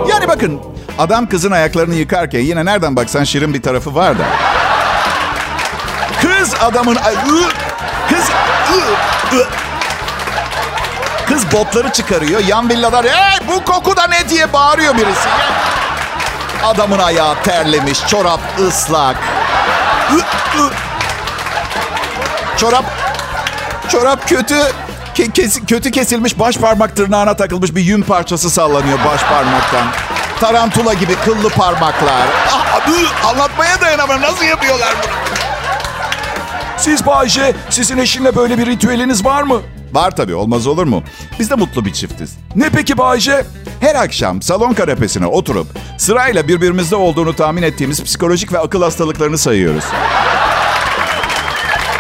Yani 0.10 0.28
bakın 0.28 0.60
adam 0.98 1.30
kızın 1.30 1.52
ayaklarını 1.52 1.96
yıkarken 1.96 2.40
yine 2.40 2.66
nereden 2.66 2.96
baksan 2.96 3.24
şirin 3.24 3.54
bir 3.54 3.62
tarafı 3.62 3.96
var 3.96 4.20
da. 4.20 4.24
Kız 6.22 6.54
adamın... 6.62 6.98
Kız... 8.10 8.26
Kız 11.28 11.52
botları 11.52 11.92
çıkarıyor. 11.92 12.42
Yan 12.48 12.70
villalar 12.70 13.06
hey 13.06 13.48
bu 13.48 13.64
koku 13.66 13.98
da 13.98 14.08
ne 14.08 14.30
diye 14.30 14.54
bağırıyor 14.54 14.96
birisi. 14.98 15.30
Adamın 16.64 17.00
ayağı 17.00 17.44
terlemiş. 17.44 18.08
Çorap 18.08 18.40
ıslak. 18.60 19.39
Çorap... 22.58 22.86
Çorap 23.90 24.28
kötü. 24.30 24.56
Ke- 25.16 25.32
kes- 25.32 25.66
kötü 25.68 25.92
kesilmiş 25.92 26.40
baş 26.40 26.58
parmak 26.58 26.96
tırnağına 26.96 27.36
takılmış 27.36 27.76
bir 27.76 27.82
yün 27.82 28.02
parçası 28.02 28.50
sallanıyor 28.50 28.98
baş 29.06 29.22
parmaktan. 29.24 29.84
Tarantula 30.40 30.94
gibi 30.94 31.16
kıllı 31.16 31.50
parmaklar. 31.50 32.22
Ah, 32.52 32.88
ı, 32.90 33.28
anlatmaya 33.28 33.82
dayanamam. 33.82 34.22
Nasıl 34.22 34.46
yapıyorlar 34.46 34.90
bunu? 35.04 35.12
Siz 36.78 37.06
Bayce, 37.06 37.56
sizin 37.70 37.98
eşinle 37.98 38.36
böyle 38.36 38.58
bir 38.58 38.66
ritüeliniz 38.66 39.26
var 39.26 39.44
mı? 39.44 39.62
Var 39.94 40.16
tabii 40.16 40.36
olmaz 40.36 40.68
olur 40.68 40.84
mu? 40.84 41.04
Biz 41.40 41.50
de 41.50 41.56
mutlu 41.56 41.86
bir 41.86 41.94
çiftiz. 41.94 42.38
Ne 42.56 42.70
peki 42.70 42.98
Bayce? 42.98 43.46
Her 43.80 43.96
akşam 43.96 44.42
salon 44.42 44.74
kanepesine 44.74 45.26
oturup 45.26 45.68
sırayla 45.98 46.48
birbirimizde 46.48 46.96
olduğunu 46.96 47.36
tahmin 47.36 47.64
ettiğimiz 47.64 48.04
psikolojik 48.04 48.54
ve 48.54 48.60
akıl 48.60 48.82
hastalıklarını 48.82 49.38
sayıyoruz. 49.38 49.84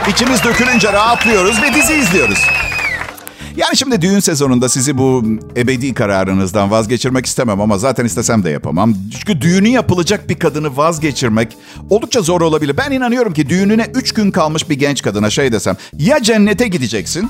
İçimiz 0.08 0.43
dökülünce 0.43 0.93
rahatlıyoruz 0.93 1.62
ve 1.62 1.74
dizi 1.74 1.93
izliyoruz. 1.93 2.48
Yani 3.58 3.77
şimdi 3.77 4.01
düğün 4.01 4.20
sezonunda 4.20 4.70
sizi 4.70 4.98
bu 4.98 5.24
ebedi 5.58 5.94
kararınızdan 5.94 6.72
vazgeçirmek 6.72 7.25
istemem 7.25 7.62
ama 7.62 7.77
zaten 7.77 8.06
istesem 8.06 8.44
de 8.44 8.50
yapamam. 8.50 8.94
Çünkü 9.20 9.41
düğünü 9.41 9.68
yapılacak 9.68 10.29
bir 10.29 10.39
kadını 10.39 10.77
vazgeçirmek 10.77 11.58
oldukça 11.89 12.22
zor 12.22 12.41
olabilir. 12.41 12.77
Ben 12.77 12.91
inanıyorum 12.91 13.34
ki 13.34 13.50
düğününe 13.50 13.88
3 13.96 14.13
gün 14.13 14.32
kalmış 14.32 14.70
bir 14.70 14.75
genç 14.79 15.01
kadına 15.01 15.29
şey 15.29 15.51
desem 15.51 15.77
ya 15.98 16.24
cennete 16.24 16.68
gideceksin 16.68 17.29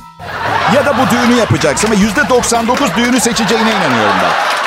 ya 0.75 0.85
da 0.85 0.95
bu 0.97 1.11
düğünü 1.11 1.39
yapacaksın 1.39 1.91
ve 1.91 1.95
%99 1.95 2.97
düğünü 2.97 3.19
seçeceğine 3.19 3.69
inanıyorum 3.71 4.15
ben. 4.23 4.58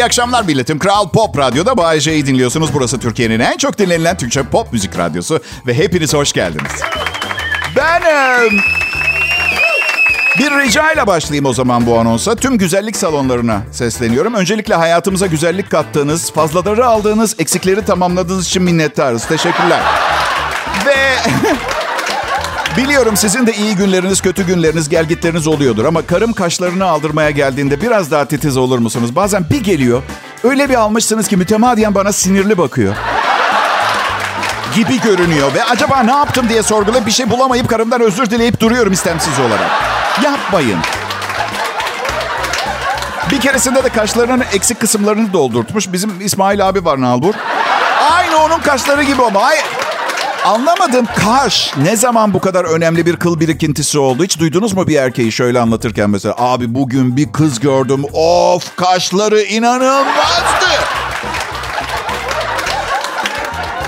İyi 0.00 0.04
akşamlar 0.04 0.44
milletim. 0.44 0.78
Kral 0.78 1.08
Pop 1.08 1.38
Radyo'da 1.38 1.76
Bay 1.76 2.00
J'yi 2.00 2.26
dinliyorsunuz. 2.26 2.74
Burası 2.74 2.98
Türkiye'nin 2.98 3.40
en 3.40 3.56
çok 3.56 3.78
dinlenilen 3.78 4.16
Türkçe 4.16 4.42
pop 4.42 4.72
müzik 4.72 4.98
radyosu. 4.98 5.40
Ve 5.66 5.74
hepiniz 5.74 6.14
hoş 6.14 6.32
geldiniz. 6.32 6.72
Ben 7.76 8.02
bir 10.38 10.50
rica 10.50 10.92
ile 10.92 11.06
başlayayım 11.06 11.46
o 11.46 11.52
zaman 11.52 11.86
bu 11.86 11.98
anonsa. 11.98 12.36
Tüm 12.36 12.58
güzellik 12.58 12.96
salonlarına 12.96 13.62
sesleniyorum. 13.72 14.34
Öncelikle 14.34 14.74
hayatımıza 14.74 15.26
güzellik 15.26 15.70
kattığınız, 15.70 16.32
fazlaları 16.32 16.86
aldığınız, 16.86 17.36
eksikleri 17.38 17.84
tamamladığınız 17.84 18.46
için 18.46 18.62
minnettarız. 18.62 19.26
Teşekkürler. 19.26 19.80
Ve 20.86 20.96
biliyorum 22.76 23.16
sizin 23.16 23.46
de 23.46 23.52
iyi 23.52 23.76
günleriniz, 23.76 24.20
kötü 24.20 24.46
günleriniz, 24.46 24.88
gelgitleriniz 24.88 25.46
oluyordur. 25.46 25.84
Ama 25.84 26.02
karım 26.02 26.32
kaşlarını 26.32 26.84
aldırmaya 26.84 27.30
geldiğinde 27.30 27.80
biraz 27.80 28.10
daha 28.10 28.24
titiz 28.24 28.56
olur 28.56 28.78
musunuz? 28.78 29.16
Bazen 29.16 29.44
bir 29.50 29.64
geliyor, 29.64 30.02
öyle 30.44 30.68
bir 30.68 30.74
almışsınız 30.74 31.28
ki 31.28 31.36
mütemadiyen 31.36 31.94
bana 31.94 32.12
sinirli 32.12 32.58
bakıyor 32.58 32.94
gibi 34.74 35.00
görünüyor. 35.00 35.54
Ve 35.54 35.64
acaba 35.64 36.02
ne 36.02 36.12
yaptım 36.12 36.48
diye 36.48 36.62
sorgulayıp 36.62 37.06
bir 37.06 37.10
şey 37.10 37.30
bulamayıp 37.30 37.68
karımdan 37.68 38.00
özür 38.00 38.30
dileyip 38.30 38.60
duruyorum 38.60 38.92
istemsiz 38.92 39.38
olarak. 39.38 39.70
Yapmayın. 40.24 40.78
Bir 43.30 43.40
keresinde 43.40 43.84
de 43.84 43.88
kaşlarının 43.88 44.44
eksik 44.52 44.80
kısımlarını 44.80 45.32
doldurtmuş. 45.32 45.92
Bizim 45.92 46.20
İsmail 46.20 46.68
abi 46.68 46.84
var 46.84 47.00
Nalbur. 47.00 47.34
Aynı 48.12 48.36
onun 48.36 48.58
kaşları 48.58 49.02
gibi 49.02 49.22
ama. 49.22 49.42
Hayır. 49.42 49.64
Anlamadım 50.44 51.06
kaş 51.16 51.74
ne 51.82 51.96
zaman 51.96 52.34
bu 52.34 52.40
kadar 52.40 52.64
önemli 52.64 53.06
bir 53.06 53.16
kıl 53.16 53.40
birikintisi 53.40 53.98
oldu? 53.98 54.24
Hiç 54.24 54.38
duydunuz 54.40 54.72
mu 54.72 54.86
bir 54.86 54.96
erkeği 54.96 55.32
şöyle 55.32 55.60
anlatırken 55.60 56.10
mesela? 56.10 56.34
Abi 56.38 56.74
bugün 56.74 57.16
bir 57.16 57.32
kız 57.32 57.60
gördüm. 57.60 58.04
Of 58.12 58.76
kaşları 58.76 59.42
inanılmazdı. 59.42 60.66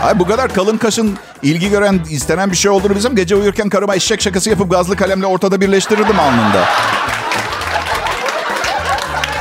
Ay 0.03 0.19
bu 0.19 0.27
kadar 0.27 0.55
kalın 0.55 0.79
kaşın 0.79 1.19
ilgi 1.43 1.71
gören, 1.71 2.01
istenen 2.11 2.51
bir 2.51 2.57
şey 2.57 2.71
olduğunu 2.71 2.95
bizim 2.97 3.17
gece 3.17 3.37
uyurken 3.37 3.69
karıma 3.69 3.95
eşek 3.95 4.21
şakası 4.23 4.51
yapıp 4.51 4.71
gazlı 4.71 4.97
kalemle 4.97 5.27
ortada 5.27 5.61
birleştirirdim 5.61 6.21
alnında. 6.21 6.65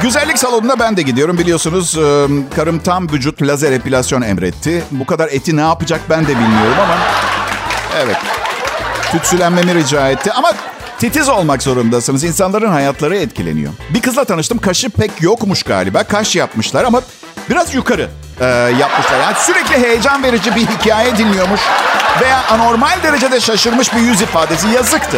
Güzellik 0.02 0.40
salonuna 0.40 0.80
ben 0.80 0.98
de 0.98 1.02
gidiyorum 1.02 1.38
biliyorsunuz. 1.38 1.98
e, 1.98 2.28
Karım 2.56 2.80
tam 2.80 3.10
vücut 3.12 3.42
lazer 3.42 3.72
epilasyon 3.72 4.22
emretti. 4.22 4.84
Bu 4.92 5.06
kadar 5.06 5.28
eti 5.32 5.58
ne 5.58 5.62
yapacak 5.62 6.02
ben 6.10 6.24
de 6.24 6.30
bilmiyorum 6.30 6.78
ama... 6.84 6.98
Evet. 8.04 8.18
Tütsülenmemi 9.12 9.76
rica 9.76 10.10
etti 10.10 10.32
ama 10.34 10.52
titiz 11.00 11.30
olmak 11.30 11.64
zorundasınız. 11.64 12.24
İnsanların 12.24 12.72
hayatları 12.72 13.18
etkileniyor. 13.18 13.74
Bir 13.90 14.02
kızla 14.02 14.26
tanıştım. 14.26 14.58
Kaşı 14.58 14.90
pek 14.90 15.22
yokmuş 15.22 15.64
galiba. 15.64 16.04
Kaş 16.04 16.36
yapmışlar 16.36 16.84
ama 16.84 17.02
biraz 17.50 17.74
yukarı 17.76 18.10
e, 18.40 18.46
yapmışlar. 18.80 19.20
Yani 19.20 19.36
sürekli 19.40 19.78
heyecan 19.88 20.24
verici 20.24 20.56
bir 20.56 20.68
hikaye 20.68 21.18
dinliyormuş. 21.18 21.62
Veya 22.22 22.44
anormal 22.52 23.04
derecede 23.04 23.40
şaşırmış 23.40 23.96
bir 23.96 24.00
yüz 24.00 24.22
ifadesi. 24.22 24.68
Yazıktı. 24.68 25.18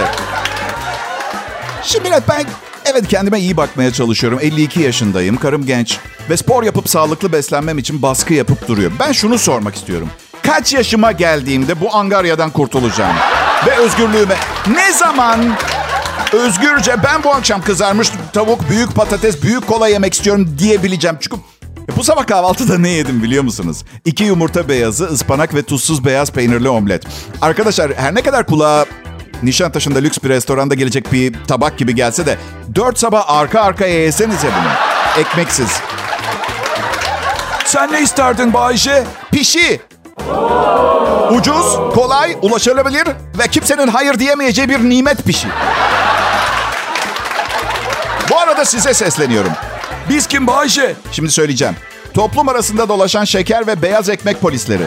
Şimdi 1.84 2.10
ben 2.30 2.44
evet 2.86 3.08
kendime 3.08 3.40
iyi 3.40 3.58
bakmaya 3.58 3.94
çalışıyorum. 3.94 4.40
52 4.42 4.82
yaşındayım, 4.82 5.38
karım 5.38 5.66
genç 5.66 5.98
ve 6.30 6.38
spor 6.38 6.64
yapıp 6.64 6.90
sağlıklı 6.90 7.32
beslenmem 7.32 7.78
için 7.78 8.02
baskı 8.02 8.34
yapıp 8.34 8.68
duruyor. 8.68 8.92
Ben 9.00 9.12
şunu 9.12 9.38
sormak 9.38 9.76
istiyorum. 9.76 10.10
Kaç 10.44 10.74
yaşıma 10.74 11.12
geldiğimde 11.12 11.82
bu 11.82 11.96
angaryadan 11.96 12.50
kurtulacağım? 12.50 13.16
Ve 13.68 13.76
özgürlüğüme 13.78 14.36
ne 14.68 14.94
zaman 14.94 15.40
özgürce 16.34 16.96
ben 17.04 17.24
bu 17.24 17.34
akşam 17.34 17.62
kızarmış 17.62 18.12
tavuk, 18.34 18.70
büyük 18.70 18.96
patates, 18.96 19.44
büyük 19.44 19.68
kola 19.68 19.88
yemek 19.88 20.14
istiyorum 20.14 20.56
diyebileceğim. 20.60 21.18
Çünkü 21.20 21.36
bu 21.98 22.04
sabah 22.04 22.28
kahvaltıda 22.28 22.78
ne 22.78 22.90
yedim 22.90 23.24
biliyor 23.24 23.44
musunuz? 23.44 23.84
İki 24.06 24.24
yumurta 24.24 24.70
beyazı, 24.70 25.06
ıspanak 25.06 25.56
ve 25.56 25.64
tuzsuz 25.64 26.06
beyaz 26.06 26.32
peynirli 26.32 26.70
omlet. 26.70 27.04
Arkadaşlar 27.42 27.94
her 27.94 28.16
ne 28.16 28.22
kadar 28.22 28.46
kulağa 28.46 28.86
Nişantaşı'nda 29.44 30.00
lüks 30.00 30.18
bir 30.24 30.30
restoranda 30.30 30.76
gelecek 30.76 31.14
bir 31.14 31.34
tabak 31.48 31.78
gibi 31.78 31.96
gelse 31.96 32.26
de 32.26 32.38
dört 32.76 33.00
sabah 33.00 33.24
arka 33.28 33.62
arkaya 33.62 34.04
yesenize 34.04 34.48
bunu. 34.48 34.72
Ekmeksiz. 35.22 35.70
Sen 37.66 37.92
ne 37.92 38.02
isterdin 38.02 38.54
Bayşe? 38.54 39.04
Pişi. 39.32 39.82
Ucuz, 41.32 41.76
kolay, 41.96 42.38
ulaşılabilir 42.42 43.08
ve 43.40 43.48
kimsenin 43.48 43.88
hayır 43.88 44.20
diyemeyeceği 44.20 44.70
bir 44.70 44.80
nimet 44.80 45.26
pişi. 45.26 45.48
Bu 48.30 48.40
arada 48.40 48.66
size 48.66 48.94
sesleniyorum. 48.94 49.52
Biz 50.10 50.28
kim 50.28 50.48
Bayşe? 50.48 50.96
Şimdi 51.12 51.32
söyleyeceğim. 51.32 51.76
Toplum 52.14 52.50
arasında 52.50 52.90
dolaşan 52.90 53.24
şeker 53.24 53.68
ve 53.68 53.82
beyaz 53.82 54.10
ekmek 54.10 54.42
polisleri. 54.42 54.84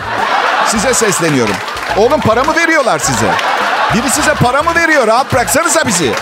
Size 0.67 0.95
sesleniyorum. 0.95 1.55
Oğlum 1.97 2.21
para 2.21 2.45
mı 2.45 2.57
veriyorlar 2.57 2.99
size? 2.99 3.31
Biri 3.95 4.11
size 4.11 4.35
para 4.35 4.63
mı 4.63 4.75
veriyor? 4.75 5.07
Rahat 5.07 5.33
bıraksanıza 5.33 5.87
bizi. 5.87 6.13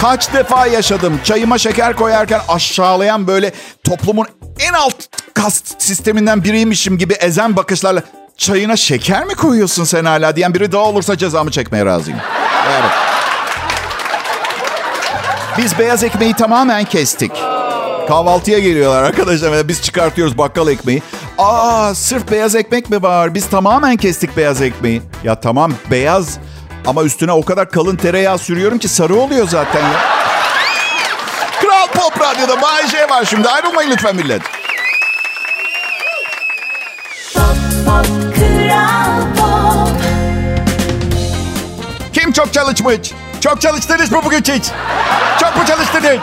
Kaç 0.00 0.32
defa 0.32 0.66
yaşadım. 0.66 1.20
Çayıma 1.24 1.58
şeker 1.58 1.96
koyarken 1.96 2.40
aşağılayan 2.48 3.26
böyle 3.26 3.52
toplumun 3.84 4.26
en 4.60 4.72
alt 4.72 4.94
kast 5.34 5.82
sisteminden 5.82 6.44
biriymişim 6.44 6.98
gibi 6.98 7.12
ezen 7.12 7.56
bakışlarla 7.56 8.02
çayına 8.38 8.76
şeker 8.76 9.24
mi 9.24 9.34
koyuyorsun 9.34 9.84
sen 9.84 10.04
hala 10.04 10.36
diyen 10.36 10.54
biri 10.54 10.72
daha 10.72 10.82
olursa 10.82 11.18
cezamı 11.18 11.50
çekmeye 11.50 11.84
razıyım. 11.84 12.20
Evet. 12.70 12.90
Biz 15.58 15.78
beyaz 15.78 16.04
ekmeği 16.04 16.34
tamamen 16.34 16.84
kestik. 16.84 17.32
Kahvaltıya 18.08 18.58
geliyorlar 18.58 19.02
arkadaşlar. 19.02 19.68
Biz 19.68 19.82
çıkartıyoruz 19.82 20.38
bakkal 20.38 20.68
ekmeği. 20.68 21.02
Aa 21.38 21.94
sırf 21.94 22.30
beyaz 22.30 22.54
ekmek 22.54 22.90
mi 22.90 23.02
var? 23.02 23.34
Biz 23.34 23.46
tamamen 23.50 23.96
kestik 23.96 24.36
beyaz 24.36 24.62
ekmeği. 24.62 25.02
Ya 25.24 25.40
tamam 25.40 25.72
beyaz 25.90 26.38
ama 26.86 27.02
üstüne 27.02 27.32
o 27.32 27.44
kadar 27.44 27.70
kalın 27.70 27.96
tereyağı 27.96 28.38
sürüyorum 28.38 28.78
ki 28.78 28.88
sarı 28.88 29.14
oluyor 29.14 29.48
zaten 29.48 29.80
ya. 29.80 30.00
Kral 31.62 31.86
Pop 31.86 32.20
Radyo'da 32.20 32.62
Bay 32.62 32.88
J 32.88 33.08
var 33.10 33.24
şimdi. 33.24 33.48
Ayrılmayın 33.48 33.90
lütfen 33.90 34.16
millet. 34.16 34.42
Pop 37.34 37.44
pop 37.86 38.06
kral 38.36 39.22
pop 39.38 39.96
Kim 42.12 42.32
çok 42.32 42.52
çalışmış? 42.52 42.98
Çok 43.40 43.60
çalıştınız 43.60 44.12
mı 44.12 44.20
bugün 44.24 44.38
hiç? 44.38 44.64
Çok 45.40 45.56
mu 45.56 45.66
çalıştınız? 45.66 46.18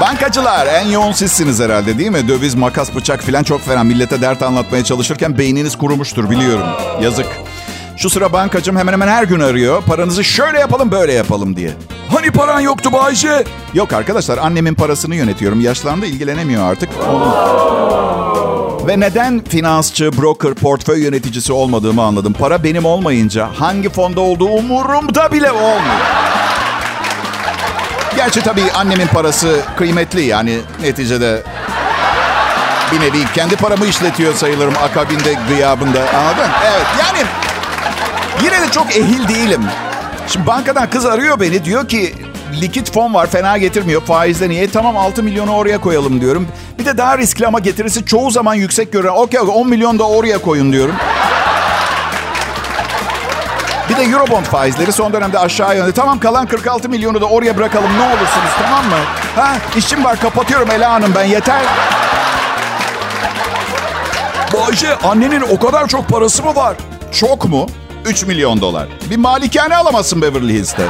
Bankacılar 0.00 0.66
en 0.66 0.86
yoğun 0.88 1.12
sizsiniz 1.12 1.60
herhalde 1.60 1.98
değil 1.98 2.10
mi? 2.10 2.28
Döviz, 2.28 2.54
makas, 2.54 2.94
bıçak 2.94 3.22
falan 3.22 3.42
çok 3.42 3.60
fena. 3.60 3.84
Millete 3.84 4.20
dert 4.20 4.42
anlatmaya 4.42 4.84
çalışırken 4.84 5.38
beyniniz 5.38 5.78
kurumuştur 5.78 6.30
biliyorum. 6.30 6.66
Yazık. 7.02 7.26
Şu 7.96 8.10
sıra 8.10 8.32
bankacım 8.32 8.76
hemen 8.76 8.92
hemen 8.92 9.08
her 9.08 9.24
gün 9.24 9.40
arıyor. 9.40 9.82
Paranızı 9.82 10.24
şöyle 10.24 10.58
yapalım 10.58 10.90
böyle 10.90 11.12
yapalım 11.12 11.56
diye. 11.56 11.70
Hani 12.12 12.30
paran 12.30 12.60
yoktu 12.60 12.92
Bayşe? 12.92 13.44
Yok 13.74 13.92
arkadaşlar 13.92 14.38
annemin 14.38 14.74
parasını 14.74 15.14
yönetiyorum. 15.14 15.60
Yaşlandı 15.60 16.06
ilgilenemiyor 16.06 16.70
artık. 16.70 16.88
Ve 18.86 19.00
neden 19.00 19.44
finansçı, 19.44 20.10
broker, 20.22 20.54
portföy 20.54 21.02
yöneticisi 21.02 21.52
olmadığımı 21.52 22.02
anladım. 22.02 22.32
Para 22.32 22.64
benim 22.64 22.84
olmayınca 22.84 23.48
hangi 23.54 23.88
fonda 23.88 24.20
olduğu 24.20 24.48
umurumda 24.48 25.32
bile 25.32 25.52
olmuyor. 25.52 26.00
Gerçi 28.16 28.40
tabii 28.40 28.72
annemin 28.74 29.06
parası 29.06 29.60
kıymetli 29.76 30.22
yani 30.22 30.58
neticede 30.82 31.42
bir 32.92 33.00
nevi 33.00 33.24
kendi 33.34 33.56
paramı 33.56 33.86
işletiyor 33.86 34.34
sayılırım 34.34 34.74
akabinde 34.82 35.34
gıyabında 35.48 36.00
anladın? 36.18 36.50
Evet 36.66 36.86
yani 37.00 37.18
yine 38.44 38.66
de 38.66 38.70
çok 38.70 38.96
ehil 38.96 39.28
değilim. 39.28 39.62
Şimdi 40.28 40.46
bankadan 40.46 40.90
kız 40.90 41.06
arıyor 41.06 41.40
beni 41.40 41.64
diyor 41.64 41.88
ki 41.88 42.14
likit 42.60 42.92
fon 42.92 43.14
var 43.14 43.26
fena 43.26 43.58
getirmiyor 43.58 44.02
faizden 44.02 44.50
iyi. 44.50 44.70
Tamam 44.70 44.96
6 44.96 45.22
milyonu 45.22 45.52
oraya 45.54 45.78
koyalım 45.80 46.20
diyorum. 46.20 46.48
Bir 46.78 46.84
de 46.84 46.98
daha 46.98 47.18
riskli 47.18 47.46
ama 47.46 47.58
getirisi 47.58 48.04
çoğu 48.04 48.30
zaman 48.30 48.54
yüksek 48.54 48.92
gören. 48.92 49.08
Okey 49.08 49.40
10 49.40 49.68
milyon 49.68 49.98
da 49.98 50.08
oraya 50.08 50.38
koyun 50.38 50.72
diyorum. 50.72 50.94
Bir 53.94 53.98
de 53.98 54.04
Eurobond 54.04 54.44
faizleri 54.44 54.92
son 54.92 55.12
dönemde 55.12 55.38
aşağı 55.38 55.76
yönde. 55.76 55.92
Tamam 55.92 56.20
kalan 56.20 56.46
46 56.46 56.88
milyonu 56.88 57.20
da 57.20 57.26
oraya 57.26 57.56
bırakalım 57.56 57.98
ne 57.98 58.02
olursunuz 58.02 58.50
tamam 58.62 58.84
mı? 58.84 58.96
Ha 59.36 59.56
işim 59.76 60.04
var 60.04 60.20
kapatıyorum 60.20 60.70
Ela 60.70 60.92
Hanım 60.92 61.12
ben 61.16 61.24
yeter. 61.24 61.62
Bayşe 64.54 64.94
annenin 64.94 65.40
o 65.40 65.58
kadar 65.58 65.88
çok 65.88 66.08
parası 66.08 66.42
mı 66.42 66.54
var? 66.56 66.76
Çok 67.12 67.48
mu? 67.48 67.66
3 68.04 68.26
milyon 68.26 68.60
dolar. 68.60 68.88
Bir 69.10 69.16
malikane 69.16 69.76
alamazsın 69.76 70.22
Beverly 70.22 70.52
Hills'te. 70.52 70.86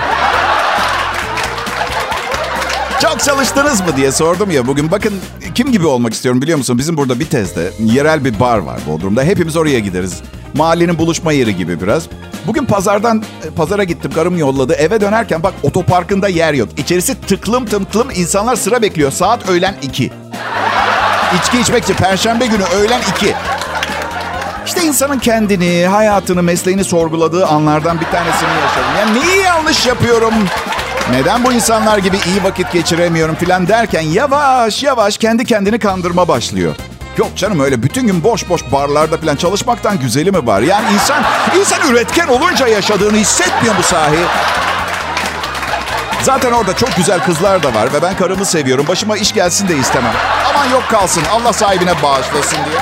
Çok 3.02 3.20
çalıştınız 3.20 3.80
mı 3.80 3.96
diye 3.96 4.12
sordum 4.12 4.50
ya 4.50 4.66
bugün. 4.66 4.90
Bakın 4.90 5.14
kim 5.54 5.72
gibi 5.72 5.86
olmak 5.86 6.14
istiyorum 6.14 6.42
biliyor 6.42 6.58
musun? 6.58 6.78
Bizim 6.78 6.96
burada 6.96 7.20
bir 7.20 7.26
tezde 7.26 7.70
yerel 7.78 8.24
bir 8.24 8.40
bar 8.40 8.58
var 8.58 8.80
Bodrum'da. 8.86 9.22
Hepimiz 9.22 9.56
oraya 9.56 9.78
gideriz. 9.78 10.22
Mahallenin 10.54 10.98
buluşma 10.98 11.32
yeri 11.32 11.56
gibi 11.56 11.80
biraz. 11.80 12.08
Bugün 12.46 12.64
pazardan 12.64 13.24
e, 13.46 13.50
pazara 13.50 13.84
gittim. 13.84 14.10
Karım 14.14 14.38
yolladı. 14.38 14.74
Eve 14.74 15.00
dönerken 15.00 15.42
bak 15.42 15.54
otoparkında 15.62 16.28
yer 16.28 16.54
yok. 16.54 16.68
İçerisi 16.76 17.20
tıklım 17.20 17.66
tıklım 17.66 18.10
insanlar 18.10 18.56
sıra 18.56 18.82
bekliyor. 18.82 19.10
Saat 19.10 19.48
öğlen 19.48 19.74
2. 19.82 20.10
İçki 21.38 21.60
içmek 21.60 21.84
için 21.84 21.94
perşembe 21.94 22.46
günü 22.46 22.62
öğlen 22.64 23.00
2. 23.16 23.34
İşte 24.66 24.82
insanın 24.84 25.18
kendini, 25.18 25.86
hayatını, 25.86 26.42
mesleğini 26.42 26.84
sorguladığı 26.84 27.46
anlardan 27.46 28.00
bir 28.00 28.06
tanesini 28.06 28.48
yaşadım. 28.62 28.90
Yani 28.98 29.20
neyi 29.20 29.42
yanlış 29.44 29.86
yapıyorum? 29.86 30.34
Neden 31.10 31.44
bu 31.44 31.52
insanlar 31.52 31.98
gibi 31.98 32.16
iyi 32.16 32.44
vakit 32.44 32.72
geçiremiyorum 32.72 33.34
filan 33.34 33.68
derken 33.68 34.00
yavaş 34.00 34.82
yavaş 34.82 35.18
kendi 35.18 35.44
kendini 35.44 35.78
kandırma 35.78 36.28
başlıyor. 36.28 36.74
Yok 37.16 37.36
canım 37.36 37.60
öyle 37.60 37.82
bütün 37.82 38.06
gün 38.06 38.24
boş 38.24 38.48
boş 38.48 38.62
barlarda 38.72 39.16
falan 39.16 39.36
çalışmaktan 39.36 39.98
güzeli 39.98 40.30
mi 40.30 40.46
var? 40.46 40.60
Yani 40.60 40.94
insan 40.94 41.22
insan 41.60 41.90
üretken 41.90 42.28
olunca 42.28 42.66
yaşadığını 42.68 43.16
hissetmiyor 43.16 43.74
bu 43.78 43.82
sahi. 43.82 44.18
Zaten 46.22 46.52
orada 46.52 46.76
çok 46.76 46.96
güzel 46.96 47.24
kızlar 47.24 47.62
da 47.62 47.74
var 47.74 47.92
ve 47.92 48.02
ben 48.02 48.16
karımı 48.16 48.44
seviyorum. 48.44 48.86
Başıma 48.88 49.16
iş 49.16 49.32
gelsin 49.34 49.68
de 49.68 49.76
istemem. 49.76 50.12
Aman 50.50 50.70
yok 50.70 50.82
kalsın 50.90 51.22
Allah 51.32 51.52
sahibine 51.52 52.02
bağışlasın 52.02 52.56
diye. 52.56 52.80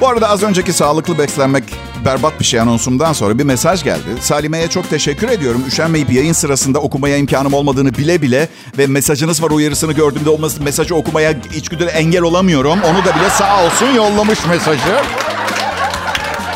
Bu 0.00 0.08
arada 0.08 0.28
az 0.28 0.42
önceki 0.42 0.72
sağlıklı 0.72 1.18
beslenmek 1.18 1.64
berbat 2.04 2.40
bir 2.40 2.44
şey 2.44 2.60
anonsumdan 2.60 3.12
sonra 3.12 3.38
bir 3.38 3.44
mesaj 3.44 3.84
geldi. 3.84 4.04
Salime'ye 4.20 4.68
çok 4.68 4.90
teşekkür 4.90 5.28
ediyorum. 5.28 5.64
Üşenmeyip 5.68 6.12
yayın 6.12 6.32
sırasında 6.32 6.78
okumaya 6.78 7.16
imkanım 7.16 7.54
olmadığını 7.54 7.94
bile 7.94 8.22
bile 8.22 8.48
ve 8.78 8.86
mesajınız 8.86 9.42
var 9.42 9.50
uyarısını 9.50 9.92
gördüğümde 9.92 10.30
olması 10.30 10.62
mesajı 10.62 10.94
okumaya 10.94 11.34
içgüdüle 11.54 11.90
engel 11.90 12.22
olamıyorum. 12.22 12.78
Onu 12.82 12.98
da 13.04 13.16
bile 13.16 13.30
sağ 13.30 13.64
olsun 13.64 13.86
yollamış 13.86 14.46
mesajı. 14.46 14.96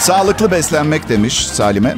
Sağlıklı 0.00 0.50
beslenmek 0.50 1.08
demiş 1.08 1.46
Salime. 1.46 1.96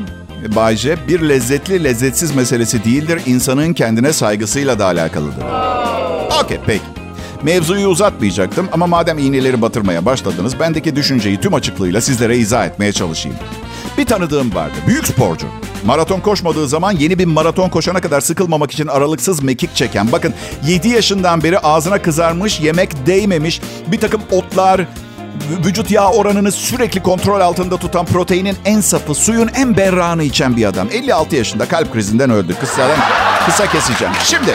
Bayce 0.57 0.97
bir 1.09 1.21
lezzetli 1.29 1.85
lezzetsiz 1.85 2.35
meselesi 2.35 2.85
değildir. 2.85 3.21
insanın 3.27 3.73
kendine 3.73 4.13
saygısıyla 4.13 4.79
da 4.79 4.85
alakalıdır. 4.85 5.45
Okey 6.45 6.59
peki. 6.67 6.98
Mevzuyu 7.43 7.89
uzatmayacaktım 7.89 8.69
ama 8.73 8.87
madem 8.87 9.19
iğneleri 9.19 9.63
batırmaya 9.63 10.05
başladınız, 10.05 10.61
bendeki 10.61 10.97
düşünceyi 10.97 11.41
tüm 11.41 11.55
açıklığıyla 11.55 12.01
sizlere 12.01 12.37
izah 12.37 12.67
etmeye 12.67 12.93
çalışayım. 12.93 13.39
Bir 13.99 14.07
tanıdığım 14.07 14.55
vardı, 14.55 14.75
büyük 14.87 15.07
sporcu. 15.07 15.47
Maraton 15.87 16.21
koşmadığı 16.21 16.69
zaman 16.69 16.93
yeni 16.93 17.19
bir 17.19 17.25
maraton 17.25 17.69
koşana 17.69 18.01
kadar 18.01 18.21
sıkılmamak 18.21 18.71
için 18.71 18.87
aralıksız 18.87 19.43
mekik 19.43 19.77
çeken. 19.77 20.13
Bakın 20.13 20.35
7 20.67 20.89
yaşından 20.89 21.43
beri 21.43 21.59
ağzına 21.59 22.03
kızarmış, 22.03 22.61
yemek 22.61 23.07
değmemiş, 23.07 23.61
bir 23.87 24.01
takım 24.01 24.23
otlar, 24.31 24.87
vücut 25.65 25.91
yağ 25.91 26.11
oranını 26.11 26.53
sürekli 26.53 27.03
kontrol 27.03 27.41
altında 27.41 27.77
tutan 27.77 28.07
proteinin 28.07 28.57
en 28.65 28.81
safı, 28.81 29.15
suyun 29.15 29.51
en 29.55 29.77
berrağını 29.77 30.23
içen 30.23 30.57
bir 30.57 30.65
adam. 30.65 30.89
56 30.93 31.37
yaşında 31.37 31.69
kalp 31.69 31.93
krizinden 31.93 32.31
öldü. 32.31 32.57
Kısa, 32.61 32.89
kısa 33.47 33.67
keseceğim. 33.67 34.15
Şimdi 34.25 34.55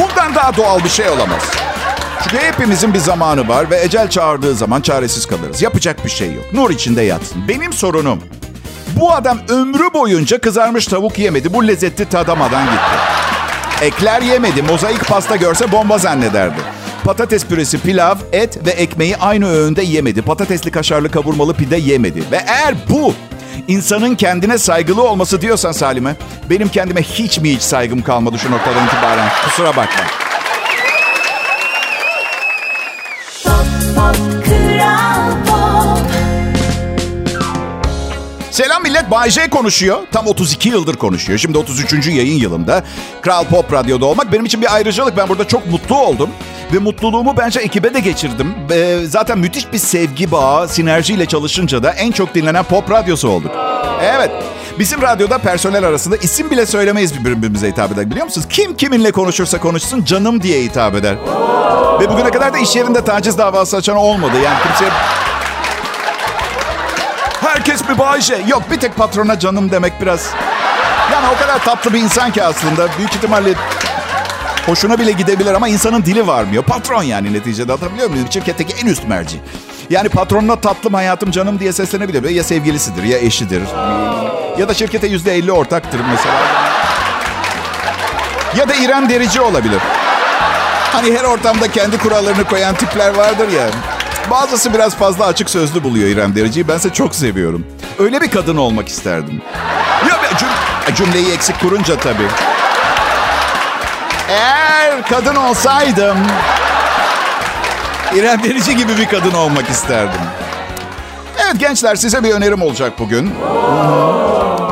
Bundan 0.00 0.34
daha 0.34 0.56
doğal 0.56 0.84
bir 0.84 0.88
şey 0.88 1.08
olamaz. 1.08 1.42
Çünkü 2.22 2.38
hepimizin 2.38 2.94
bir 2.94 2.98
zamanı 2.98 3.48
var 3.48 3.70
ve 3.70 3.82
ecel 3.82 4.10
çağırdığı 4.10 4.54
zaman 4.54 4.80
çaresiz 4.80 5.26
kalırız. 5.26 5.62
Yapacak 5.62 6.04
bir 6.04 6.10
şey 6.10 6.34
yok. 6.34 6.44
Nur 6.52 6.70
içinde 6.70 7.02
yatsın. 7.02 7.48
Benim 7.48 7.72
sorunum 7.72 8.20
bu 9.00 9.12
adam 9.12 9.38
ömrü 9.48 9.94
boyunca 9.94 10.40
kızarmış 10.40 10.86
tavuk 10.86 11.18
yemedi. 11.18 11.54
Bu 11.54 11.68
lezzeti 11.68 12.08
tadamadan 12.08 12.64
gitti. 12.64 13.00
Ekler 13.82 14.22
yemedi. 14.22 14.62
Mozaik 14.62 15.08
pasta 15.08 15.36
görse 15.36 15.72
bomba 15.72 15.98
zannederdi. 15.98 16.60
Patates 17.04 17.46
püresi, 17.46 17.78
pilav, 17.78 18.16
et 18.32 18.66
ve 18.66 18.70
ekmeği 18.70 19.16
aynı 19.16 19.48
öğünde 19.48 19.82
yemedi. 19.82 20.22
Patatesli 20.22 20.70
kaşarlı 20.70 21.10
kavurmalı 21.10 21.54
pide 21.54 21.76
yemedi. 21.76 22.22
Ve 22.30 22.44
eğer 22.46 22.74
bu 22.88 23.14
insanın 23.68 24.14
kendine 24.14 24.58
saygılı 24.58 25.02
olması 25.02 25.40
diyorsan 25.40 25.72
Salime, 25.72 26.16
benim 26.50 26.68
kendime 26.68 27.02
hiç 27.02 27.38
mi 27.38 27.54
hiç 27.54 27.62
saygım 27.62 28.02
kalmadı 28.02 28.38
şu 28.38 28.50
noktadan 28.50 28.86
itibaren. 28.86 29.28
Kusura 29.44 29.68
bakma. 29.68 30.04
Pop 33.44 33.66
Pop 33.96 34.16
Kral 34.44 35.30
Pop 35.46 36.10
Selam 38.50 38.82
millet, 38.82 39.10
Bay 39.10 39.30
J 39.30 39.50
konuşuyor. 39.50 39.98
Tam 40.12 40.26
32 40.26 40.68
yıldır 40.68 40.96
konuşuyor. 40.96 41.38
Şimdi 41.38 41.58
33. 41.58 42.06
yayın 42.06 42.38
yılımda. 42.38 42.84
Kral 43.22 43.44
Pop 43.44 43.72
Radyo'da 43.72 44.06
olmak 44.06 44.32
benim 44.32 44.44
için 44.44 44.62
bir 44.62 44.74
ayrıcalık. 44.74 45.16
Ben 45.16 45.28
burada 45.28 45.48
çok 45.48 45.66
mutlu 45.66 45.98
oldum. 45.98 46.30
Ve 46.74 46.78
mutluluğumu 46.78 47.36
bence 47.36 47.60
ekibe 47.60 47.94
de 47.94 48.00
geçirdim. 48.00 48.54
Ee, 48.72 48.98
zaten 49.06 49.38
müthiş 49.38 49.72
bir 49.72 49.78
sevgi 49.78 50.32
bağı, 50.32 50.68
sinerjiyle 50.68 51.26
çalışınca 51.26 51.82
da 51.82 51.90
en 51.90 52.12
çok 52.12 52.34
dinlenen 52.34 52.64
pop 52.64 52.90
radyosu 52.90 53.28
olduk. 53.28 53.50
Evet. 54.02 54.30
Bizim 54.78 55.02
radyoda 55.02 55.38
personel 55.38 55.84
arasında 55.84 56.16
isim 56.16 56.50
bile 56.50 56.66
söylemeyiz 56.66 57.24
birbirimize 57.24 57.68
hitap 57.68 57.92
eder 57.92 58.10
biliyor 58.10 58.24
musunuz? 58.26 58.46
Kim 58.50 58.76
kiminle 58.76 59.12
konuşursa 59.12 59.60
konuşsun 59.60 60.04
canım 60.04 60.42
diye 60.42 60.62
hitap 60.62 60.94
eder. 60.94 61.16
Ve 62.00 62.10
bugüne 62.10 62.30
kadar 62.30 62.54
da 62.54 62.58
iş 62.58 62.76
yerinde 62.76 63.04
taciz 63.04 63.38
davası 63.38 63.76
açan 63.76 63.96
olmadı. 63.96 64.32
Yani 64.44 64.58
kimse 64.62 64.92
Herkes 67.40 67.88
bir 67.88 67.98
Bayce. 67.98 68.38
Yok 68.48 68.62
bir 68.70 68.80
tek 68.80 68.96
patrona 68.96 69.38
canım 69.38 69.70
demek 69.70 69.92
biraz. 70.00 70.30
Yani 71.12 71.26
o 71.36 71.38
kadar 71.42 71.64
tatlı 71.64 71.92
bir 71.92 71.98
insan 71.98 72.32
ki 72.32 72.42
aslında. 72.42 72.88
Büyük 72.98 73.14
ihtimalle 73.14 73.54
hoşuna 74.70 74.98
bile 74.98 75.12
gidebilir 75.12 75.54
ama 75.54 75.68
insanın 75.68 76.02
dili 76.04 76.26
varmıyor. 76.26 76.62
Patron 76.62 77.02
yani 77.02 77.32
neticede 77.32 77.72
hatırlıyor 77.72 78.10
muyum? 78.10 78.26
Şirketteki 78.30 78.74
en 78.82 78.86
üst 78.86 79.08
merci. 79.08 79.36
Yani 79.90 80.08
patronuna 80.08 80.56
tatlım 80.56 80.94
hayatım 80.94 81.30
canım 81.30 81.60
diye 81.60 81.72
seslenebilir. 81.72 82.30
Ya 82.30 82.44
sevgilisidir 82.44 83.02
ya 83.02 83.18
eşidir. 83.18 83.62
Ya 84.58 84.68
da 84.68 84.74
şirkete 84.74 85.06
yüzde 85.06 85.34
elli 85.34 85.52
ortaktır 85.52 86.00
mesela. 86.10 86.34
Ya 88.56 88.68
da 88.68 88.74
İrem 88.74 89.08
Derici 89.08 89.40
olabilir. 89.40 89.80
Hani 90.92 91.18
her 91.18 91.24
ortamda 91.24 91.68
kendi 91.70 91.98
kurallarını 91.98 92.44
koyan 92.44 92.74
tipler 92.74 93.14
vardır 93.14 93.48
ya. 93.48 93.66
Bazısı 94.30 94.74
biraz 94.74 94.96
fazla 94.96 95.26
açık 95.26 95.50
sözlü 95.50 95.84
buluyor 95.84 96.08
İrem 96.08 96.34
Derici'yi. 96.36 96.68
Bense 96.68 96.92
çok 96.92 97.14
seviyorum. 97.14 97.66
Öyle 97.98 98.20
bir 98.20 98.30
kadın 98.30 98.56
olmak 98.56 98.88
isterdim. 98.88 99.42
Ya 100.08 100.16
cüm- 100.38 100.94
cümleyi 100.94 101.32
eksik 101.32 101.60
kurunca 101.60 101.96
tabii. 101.96 102.28
Eğer 104.30 105.02
kadın 105.08 105.36
olsaydım... 105.36 106.18
İrem 108.14 108.42
Derici 108.42 108.76
gibi 108.76 108.98
bir 108.98 109.08
kadın 109.08 109.32
olmak 109.32 109.70
isterdim. 109.70 110.20
Evet 111.44 111.60
gençler 111.60 111.96
size 111.96 112.24
bir 112.24 112.30
önerim 112.30 112.62
olacak 112.62 112.92
bugün. 112.98 113.30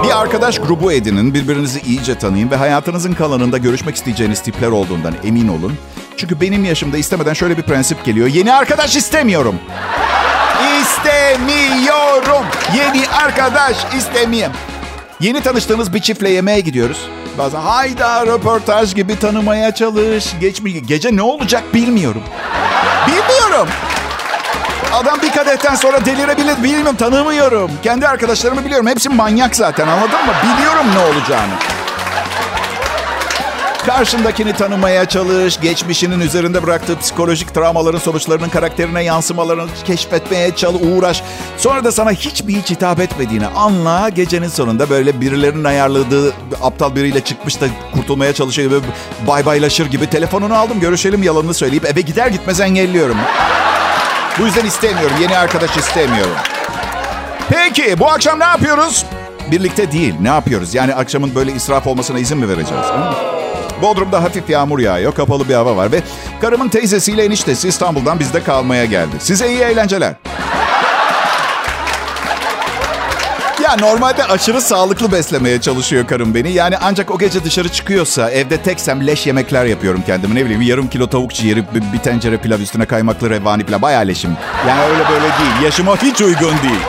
Bir 0.04 0.20
arkadaş 0.20 0.58
grubu 0.58 0.92
edinin, 0.92 1.34
birbirinizi 1.34 1.80
iyice 1.80 2.18
tanıyın 2.18 2.50
ve 2.50 2.56
hayatınızın 2.56 3.12
kalanında 3.12 3.58
görüşmek 3.58 3.96
isteyeceğiniz 3.96 4.42
tipler 4.42 4.68
olduğundan 4.68 5.14
emin 5.24 5.48
olun. 5.48 5.78
Çünkü 6.16 6.40
benim 6.40 6.64
yaşımda 6.64 6.98
istemeden 6.98 7.32
şöyle 7.32 7.56
bir 7.56 7.62
prensip 7.62 8.04
geliyor. 8.04 8.26
Yeni 8.26 8.52
arkadaş 8.52 8.96
istemiyorum. 8.96 9.54
İstemiyorum. 10.80 12.46
Yeni 12.76 13.08
arkadaş 13.08 13.76
istemiyorum. 13.96 14.56
Yeni 15.20 15.40
tanıştığımız 15.40 15.94
bir 15.94 16.00
çiftle 16.00 16.30
yemeğe 16.30 16.60
gidiyoruz. 16.60 17.08
Bazen 17.38 17.60
hayda 17.60 18.26
röportaj 18.26 18.94
gibi 18.94 19.18
tanımaya 19.18 19.74
çalış. 19.74 20.34
Geçmiş 20.40 20.74
gece 20.86 21.16
ne 21.16 21.22
olacak 21.22 21.74
bilmiyorum. 21.74 22.22
Bilmiyorum. 23.06 23.68
Adam 24.92 25.22
bir 25.22 25.32
kadehten 25.32 25.74
sonra 25.74 26.04
delirebilir. 26.04 26.62
Bilmiyorum 26.62 26.96
tanımıyorum. 26.96 27.70
Kendi 27.82 28.08
arkadaşlarımı 28.08 28.64
biliyorum. 28.64 28.86
Hepsi 28.86 29.08
manyak 29.08 29.56
zaten 29.56 29.88
anladın 29.88 30.26
mı? 30.26 30.32
Biliyorum 30.42 30.86
ne 30.94 30.98
olacağını. 30.98 31.52
Karşındakini 33.88 34.52
tanımaya 34.52 35.04
çalış, 35.04 35.60
geçmişinin 35.60 36.20
üzerinde 36.20 36.62
bıraktığı 36.62 36.98
psikolojik 36.98 37.54
travmaların 37.54 37.98
sonuçlarının 37.98 38.48
karakterine 38.48 39.04
yansımalarını 39.04 39.66
keşfetmeye 39.84 40.56
çalış, 40.56 40.82
uğraş. 40.82 41.22
Sonra 41.56 41.84
da 41.84 41.92
sana 41.92 42.12
hiçbir 42.12 42.54
hiç 42.54 42.70
hitap 42.70 43.00
etmediğini 43.00 43.46
anla. 43.46 44.08
Gecenin 44.08 44.48
sonunda 44.48 44.90
böyle 44.90 45.20
birilerinin 45.20 45.64
ayarladığı 45.64 46.32
aptal 46.62 46.96
biriyle 46.96 47.20
çıkmış 47.20 47.60
da 47.60 47.66
kurtulmaya 47.94 48.32
çalışıyor 48.32 48.70
gibi 48.70 48.80
bay 49.26 49.46
baylaşır 49.46 49.86
gibi 49.86 50.10
telefonunu 50.10 50.54
aldım 50.54 50.80
görüşelim 50.80 51.22
yalanını 51.22 51.54
söyleyip 51.54 51.84
eve 51.84 52.00
gider 52.00 52.26
gitmez 52.26 52.60
engelliyorum. 52.60 53.16
Bu 54.38 54.44
yüzden 54.44 54.66
istemiyorum. 54.66 55.16
Yeni 55.20 55.38
arkadaş 55.38 55.76
istemiyorum. 55.76 56.36
Peki 57.48 57.98
bu 57.98 58.08
akşam 58.08 58.40
ne 58.40 58.44
yapıyoruz? 58.44 59.04
Birlikte 59.50 59.92
değil. 59.92 60.14
Ne 60.20 60.28
yapıyoruz? 60.28 60.74
Yani 60.74 60.94
akşamın 60.94 61.34
böyle 61.34 61.52
israf 61.52 61.86
olmasına 61.86 62.18
izin 62.18 62.38
mi 62.38 62.48
vereceğiz? 62.48 62.86
Hı? 62.86 63.37
Bodrum'da 63.82 64.22
hafif 64.22 64.50
yağmur 64.50 64.78
yağıyor. 64.78 65.14
Kapalı 65.14 65.48
bir 65.48 65.54
hava 65.54 65.76
var 65.76 65.92
ve 65.92 66.02
karımın 66.40 66.68
teyzesiyle 66.68 67.24
eniştesi 67.24 67.68
İstanbul'dan 67.68 68.20
bizde 68.20 68.42
kalmaya 68.42 68.84
geldi. 68.84 69.16
Size 69.18 69.48
iyi 69.48 69.60
eğlenceler. 69.60 70.14
Ya 73.62 73.76
normalde 73.76 74.24
aşırı 74.24 74.60
sağlıklı 74.60 75.12
beslemeye 75.12 75.60
çalışıyor 75.60 76.06
karım 76.06 76.34
beni. 76.34 76.52
Yani 76.52 76.76
ancak 76.80 77.10
o 77.10 77.18
gece 77.18 77.44
dışarı 77.44 77.68
çıkıyorsa 77.68 78.30
evde 78.30 78.56
teksem 78.56 79.06
leş 79.06 79.26
yemekler 79.26 79.64
yapıyorum 79.64 80.02
kendime. 80.06 80.34
Ne 80.34 80.44
bileyim 80.44 80.62
yarım 80.62 80.88
kilo 80.88 81.06
tavuk 81.06 81.34
ciğeri, 81.34 81.64
bir, 81.94 81.98
tencere 81.98 82.36
pilav 82.36 82.60
üstüne 82.60 82.86
kaymaklı 82.86 83.30
revani 83.30 83.64
pilav. 83.64 83.82
Bayağı 83.82 84.06
leşim. 84.06 84.30
Yani 84.68 84.80
öyle 84.82 85.08
böyle 85.10 85.24
değil. 85.24 85.64
Yaşıma 85.64 85.96
hiç 85.96 86.20
uygun 86.20 86.50
değil. 86.62 86.80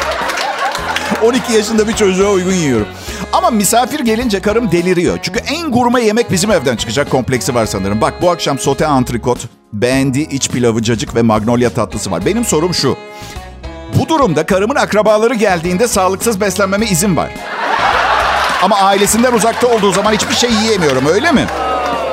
12 1.23 1.53
yaşında 1.53 1.87
bir 1.87 1.93
çocuğa 1.93 2.29
uygun 2.29 2.53
yiyorum. 2.53 2.87
Ama 3.39 3.49
misafir 3.49 3.99
gelince 3.99 4.39
karım 4.39 4.71
deliriyor. 4.71 5.19
Çünkü 5.21 5.39
en 5.39 5.71
gurme 5.71 6.01
yemek 6.01 6.31
bizim 6.31 6.51
evden 6.51 6.75
çıkacak 6.75 7.09
kompleksi 7.09 7.55
var 7.55 7.65
sanırım. 7.65 8.01
Bak 8.01 8.13
bu 8.21 8.31
akşam 8.31 8.59
sote 8.59 8.87
antrikot, 8.87 9.39
beğendiği 9.73 10.29
iç 10.29 10.49
pilavı, 10.49 10.81
cacık 10.83 11.15
ve 11.15 11.21
magnolia 11.21 11.69
tatlısı 11.69 12.11
var. 12.11 12.25
Benim 12.25 12.45
sorum 12.45 12.73
şu. 12.73 12.97
Bu 13.99 14.09
durumda 14.09 14.45
karımın 14.45 14.75
akrabaları 14.75 15.33
geldiğinde 15.33 15.87
sağlıksız 15.87 16.41
beslenmeme 16.41 16.85
izin 16.85 17.17
var. 17.17 17.29
Ama 18.63 18.75
ailesinden 18.77 19.33
uzakta 19.33 19.67
olduğu 19.67 19.91
zaman 19.91 20.13
hiçbir 20.13 20.35
şey 20.35 20.51
yiyemiyorum 20.51 21.05
öyle 21.05 21.31
mi? 21.31 21.45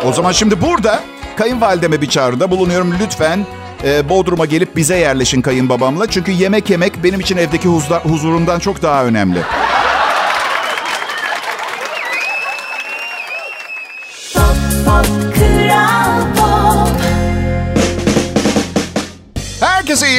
O 0.05 0.13
zaman 0.13 0.33
şimdi 0.33 0.63
burada 0.63 1.01
kayınvalideme 1.37 2.01
bir 2.01 2.09
çağrıda 2.09 2.51
bulunuyorum. 2.51 2.95
Lütfen 3.01 3.47
e, 3.85 4.09
Bodrum'a 4.09 4.47
gelip 4.47 4.77
bize 4.77 4.97
yerleşin 4.97 5.43
kayınbabamla. 5.43 6.07
Çünkü 6.07 6.33
yemek 6.33 6.71
yemek 6.71 7.05
benim 7.05 7.21
için 7.21 7.37
evdeki 7.37 7.69
huzda, 7.69 7.99
huzurumdan 7.99 8.59
çok 8.59 8.83
daha 8.83 9.05
önemli. 9.05 9.39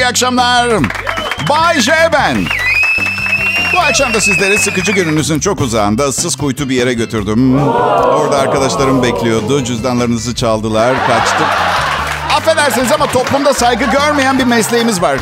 Akşamlar. 0.08 0.82
Bay 1.48 1.80
J 1.80 1.92
ben. 2.12 2.36
Bu 3.74 3.78
akşam 3.78 4.14
da 4.14 4.20
sizleri 4.20 4.58
sıkıcı 4.58 4.92
gününüzün 4.92 5.40
çok 5.40 5.60
uzağında 5.60 6.04
ıssız 6.04 6.36
kuytu 6.36 6.68
bir 6.68 6.74
yere 6.74 6.94
götürdüm. 6.94 7.62
Orada 8.04 8.38
arkadaşlarım 8.38 9.02
bekliyordu. 9.02 9.64
Cüzdanlarınızı 9.64 10.34
çaldılar, 10.34 11.06
kaçtık. 11.06 11.46
Affedersiniz 12.36 12.92
ama 12.92 13.06
toplumda 13.06 13.54
saygı 13.54 13.84
görmeyen 13.84 14.38
bir 14.38 14.44
mesleğimiz 14.44 15.02
var. 15.02 15.18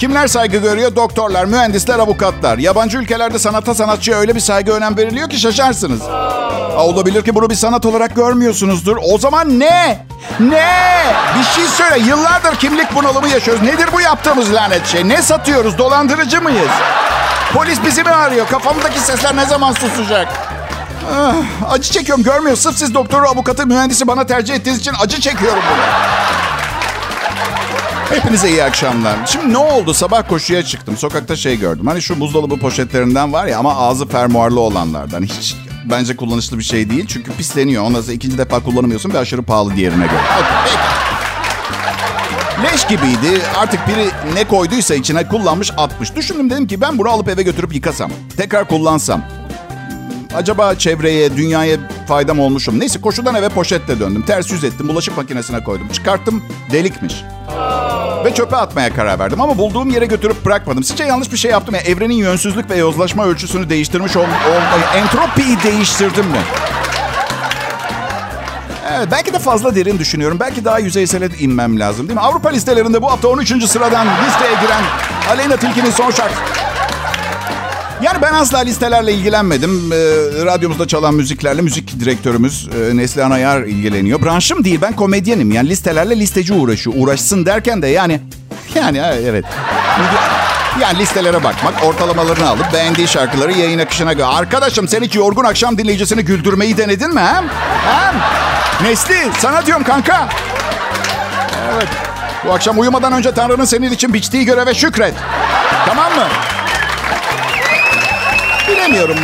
Kimler 0.00 0.26
saygı 0.26 0.56
görüyor? 0.56 0.96
Doktorlar, 0.96 1.44
mühendisler, 1.44 1.98
avukatlar. 1.98 2.58
Yabancı 2.58 2.98
ülkelerde 2.98 3.38
sanata 3.38 3.74
sanatçıya 3.74 4.18
öyle 4.18 4.34
bir 4.34 4.40
saygı 4.40 4.72
önem 4.72 4.96
veriliyor 4.96 5.30
ki 5.30 5.40
şaşarsınız. 5.40 6.02
Aa, 6.02 6.84
olabilir 6.84 7.24
ki 7.24 7.34
bunu 7.34 7.50
bir 7.50 7.54
sanat 7.54 7.86
olarak 7.86 8.16
görmüyorsunuzdur. 8.16 8.96
O 9.12 9.18
zaman 9.18 9.60
ne? 9.60 10.06
Ne? 10.40 11.04
Bir 11.38 11.44
şey 11.44 11.64
söyle. 11.64 11.98
Yıllardır 11.98 12.56
kimlik 12.56 12.94
bunalımı 12.94 13.28
yaşıyoruz. 13.28 13.62
Nedir 13.62 13.88
bu 13.92 14.00
yaptığımız 14.00 14.54
lanet 14.54 14.86
şey? 14.86 15.08
Ne 15.08 15.22
satıyoruz? 15.22 15.78
Dolandırıcı 15.78 16.42
mıyız? 16.42 16.70
Polis 17.54 17.78
bizi 17.84 18.02
mi 18.02 18.10
arıyor? 18.10 18.48
Kafamdaki 18.48 19.00
sesler 19.00 19.36
ne 19.36 19.46
zaman 19.46 19.72
susacak? 19.72 20.28
Ah, 21.14 21.72
acı 21.72 21.92
çekiyorum 21.92 22.24
görmüyor. 22.24 22.56
Sırf 22.56 22.78
siz 22.78 22.94
doktoru, 22.94 23.28
avukatı, 23.28 23.66
mühendisi 23.66 24.06
bana 24.06 24.26
tercih 24.26 24.54
ettiğiniz 24.54 24.80
için 24.80 24.92
acı 25.02 25.20
çekiyorum 25.20 25.62
bunu. 25.70 25.82
Hepinize 28.10 28.50
iyi 28.50 28.64
akşamlar. 28.64 29.16
Şimdi 29.26 29.52
ne 29.52 29.58
oldu? 29.58 29.94
Sabah 29.94 30.28
koşuya 30.28 30.62
çıktım. 30.62 30.96
Sokakta 30.96 31.36
şey 31.36 31.58
gördüm. 31.58 31.86
Hani 31.86 32.02
şu 32.02 32.20
buzdolabı 32.20 32.56
poşetlerinden 32.58 33.32
var 33.32 33.46
ya 33.46 33.58
ama 33.58 33.76
ağzı 33.76 34.06
fermuarlı 34.06 34.60
olanlardan. 34.60 35.22
Hiç 35.22 35.56
bence 35.84 36.16
kullanışlı 36.16 36.58
bir 36.58 36.62
şey 36.64 36.90
değil. 36.90 37.04
Çünkü 37.08 37.32
pisleniyor. 37.32 37.84
Ondan 37.84 38.00
sonra 38.00 38.12
ikinci 38.12 38.38
defa 38.38 38.60
kullanamıyorsun 38.60 39.12
ve 39.14 39.18
aşırı 39.18 39.42
pahalı 39.42 39.76
diğerine 39.76 40.06
göre. 40.06 40.20
Leş 42.64 42.86
gibiydi. 42.86 43.42
Artık 43.58 43.80
biri 43.88 44.34
ne 44.34 44.44
koyduysa 44.44 44.94
içine 44.94 45.28
kullanmış 45.28 45.70
atmış. 45.76 46.16
Düşündüm 46.16 46.50
dedim 46.50 46.66
ki 46.66 46.80
ben 46.80 46.98
bunu 46.98 47.08
alıp 47.08 47.28
eve 47.28 47.42
götürüp 47.42 47.74
yıkasam. 47.74 48.10
Tekrar 48.36 48.68
kullansam. 48.68 49.22
Acaba 50.34 50.74
çevreye, 50.74 51.36
dünyaya 51.36 51.76
faydam 52.08 52.40
olmuş 52.40 52.68
mu? 52.68 52.80
Neyse 52.80 53.00
koşudan 53.00 53.34
eve 53.34 53.48
poşetle 53.48 54.00
döndüm. 54.00 54.22
Ters 54.26 54.50
yüz 54.50 54.64
ettim. 54.64 54.88
Bulaşık 54.88 55.16
makinesine 55.16 55.64
koydum. 55.64 55.88
Çıkarttım. 55.92 56.42
Delikmiş. 56.72 57.24
Ve 58.24 58.34
çöpe 58.34 58.56
atmaya 58.56 58.94
karar 58.94 59.18
verdim. 59.18 59.40
Ama 59.40 59.58
bulduğum 59.58 59.90
yere 59.90 60.06
götürüp 60.06 60.44
bırakmadım. 60.44 60.84
Sizce 60.84 61.04
yanlış 61.04 61.32
bir 61.32 61.36
şey 61.36 61.50
yaptım 61.50 61.74
ya. 61.74 61.80
Evrenin 61.80 62.14
yönsüzlük 62.14 62.70
ve 62.70 62.76
yozlaşma 62.76 63.26
ölçüsünü 63.26 63.70
değiştirmiş 63.70 64.16
ol 64.16 64.20
olmayı. 64.46 64.84
Entropiyi 65.04 65.62
değiştirdim 65.62 66.26
mi? 66.26 66.38
Evet, 68.96 69.08
belki 69.10 69.32
de 69.32 69.38
fazla 69.38 69.74
derin 69.74 69.98
düşünüyorum. 69.98 70.40
Belki 70.40 70.64
daha 70.64 70.78
yüzeysele 70.78 71.28
inmem 71.38 71.80
lazım 71.80 72.08
değil 72.08 72.18
mi? 72.18 72.24
Avrupa 72.24 72.48
listelerinde 72.48 73.02
bu 73.02 73.10
hafta 73.10 73.28
13. 73.28 73.64
sıradan 73.68 74.06
listeye 74.26 74.54
giren 74.62 74.82
Aleyna 75.30 75.56
Tilki'nin 75.56 75.90
son 75.90 76.10
şarkı. 76.10 76.34
Yani 78.02 78.22
ben 78.22 78.34
asla 78.34 78.58
listelerle 78.58 79.12
ilgilenmedim. 79.12 79.92
Ee, 79.92 79.96
radyomuzda 80.44 80.88
çalan 80.88 81.14
müziklerle 81.14 81.62
müzik 81.62 82.00
direktörümüz 82.00 82.68
e, 82.68 82.96
Neslihan 82.96 83.30
Ayar 83.30 83.62
ilgileniyor. 83.62 84.22
Branşım 84.22 84.64
değil 84.64 84.78
ben 84.82 84.96
komedyenim. 84.96 85.50
Yani 85.52 85.68
listelerle 85.68 86.18
listeci 86.18 86.52
uğraşıyor. 86.52 86.96
Uğraşsın 86.98 87.46
derken 87.46 87.82
de 87.82 87.86
yani... 87.86 88.20
Yani 88.74 89.02
evet. 89.26 89.44
Yani 90.80 90.98
listelere 90.98 91.44
bakmak, 91.44 91.84
ortalamalarını 91.84 92.48
alıp 92.48 92.72
beğendiği 92.72 93.08
şarkıları 93.08 93.52
yayın 93.52 93.78
akışına 93.78 94.12
göre. 94.12 94.26
Arkadaşım 94.26 94.88
sen 94.88 95.02
hiç 95.02 95.14
yorgun 95.14 95.44
akşam 95.44 95.78
dinleyicisini 95.78 96.24
güldürmeyi 96.24 96.76
denedin 96.76 97.14
mi 97.14 97.20
hem? 97.20 97.48
Hem? 97.86 98.14
Nesli 98.82 99.16
sana 99.38 99.66
diyorum 99.66 99.84
kanka. 99.84 100.28
Evet. 101.74 101.88
Bu 102.46 102.52
akşam 102.52 102.78
uyumadan 102.78 103.12
önce 103.12 103.32
Tanrı'nın 103.32 103.64
senin 103.64 103.92
için 103.92 104.14
biçtiği 104.14 104.44
göreve 104.44 104.74
şükret. 104.74 105.14
Tamam 105.86 106.12
mı? 106.12 106.24
Bilemiyorum. 108.70 109.16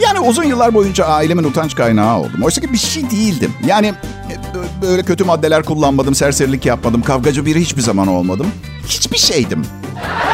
Yani 0.00 0.20
uzun 0.20 0.44
yıllar 0.44 0.74
boyunca 0.74 1.04
ailemin 1.04 1.44
utanç 1.44 1.74
kaynağı 1.74 2.18
oldum. 2.18 2.42
Oysa 2.42 2.60
ki 2.60 2.72
bir 2.72 2.78
şey 2.78 3.10
değildim. 3.10 3.54
Yani 3.66 3.86
e, 4.30 4.82
böyle 4.82 5.02
kötü 5.02 5.24
maddeler 5.24 5.62
kullanmadım, 5.62 6.14
serserilik 6.14 6.66
yapmadım, 6.66 7.02
kavgacı 7.02 7.46
biri 7.46 7.60
hiçbir 7.60 7.82
zaman 7.82 8.08
olmadım. 8.08 8.46
Hiçbir 8.88 9.18
şeydim. 9.18 9.66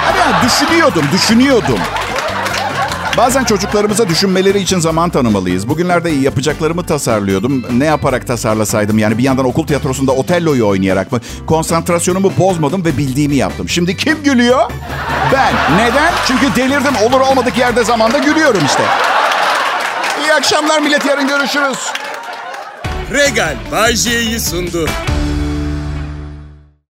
Hani 0.05 0.47
düşünüyordum, 0.47 1.05
düşünüyordum. 1.13 1.79
Bazen 3.19 3.45
çocuklarımıza 3.45 4.09
düşünmeleri 4.09 4.61
için 4.61 4.79
zaman 4.79 5.11
tanımalıyız. 5.11 5.69
Bugünlerde 5.69 6.11
yapacaklarımı 6.11 6.87
tasarlıyordum. 6.87 7.65
Ne 7.79 7.85
yaparak 7.85 8.27
tasarlasaydım? 8.27 8.99
Yani 8.99 9.19
bir 9.19 9.23
yandan 9.23 9.47
okul 9.47 9.67
tiyatrosunda 9.67 10.13
Otello'yu 10.13 10.67
oynayarak 10.67 11.13
mı? 11.13 11.21
Konsantrasyonumu 11.47 12.33
bozmadım 12.39 12.85
ve 12.85 12.99
bildiğimi 12.99 13.37
yaptım. 13.37 13.69
Şimdi 13.69 13.97
kim 13.97 14.23
gülüyor? 14.23 14.71
Ben. 15.33 15.55
Neden? 15.77 16.13
Çünkü 16.27 16.57
delirdim. 16.57 16.97
Olur 17.07 17.21
olmadık 17.21 17.59
yerde 17.59 17.85
zamanda 17.85 18.19
gülüyorum 18.19 18.63
işte. 18.67 18.83
İyi 20.23 20.33
akşamlar 20.33 20.81
millet. 20.81 21.07
Yarın 21.07 21.29
görüşürüz. 21.29 21.79
Regal 23.13 23.57
Bay 23.73 23.97
sundu. 24.39 24.89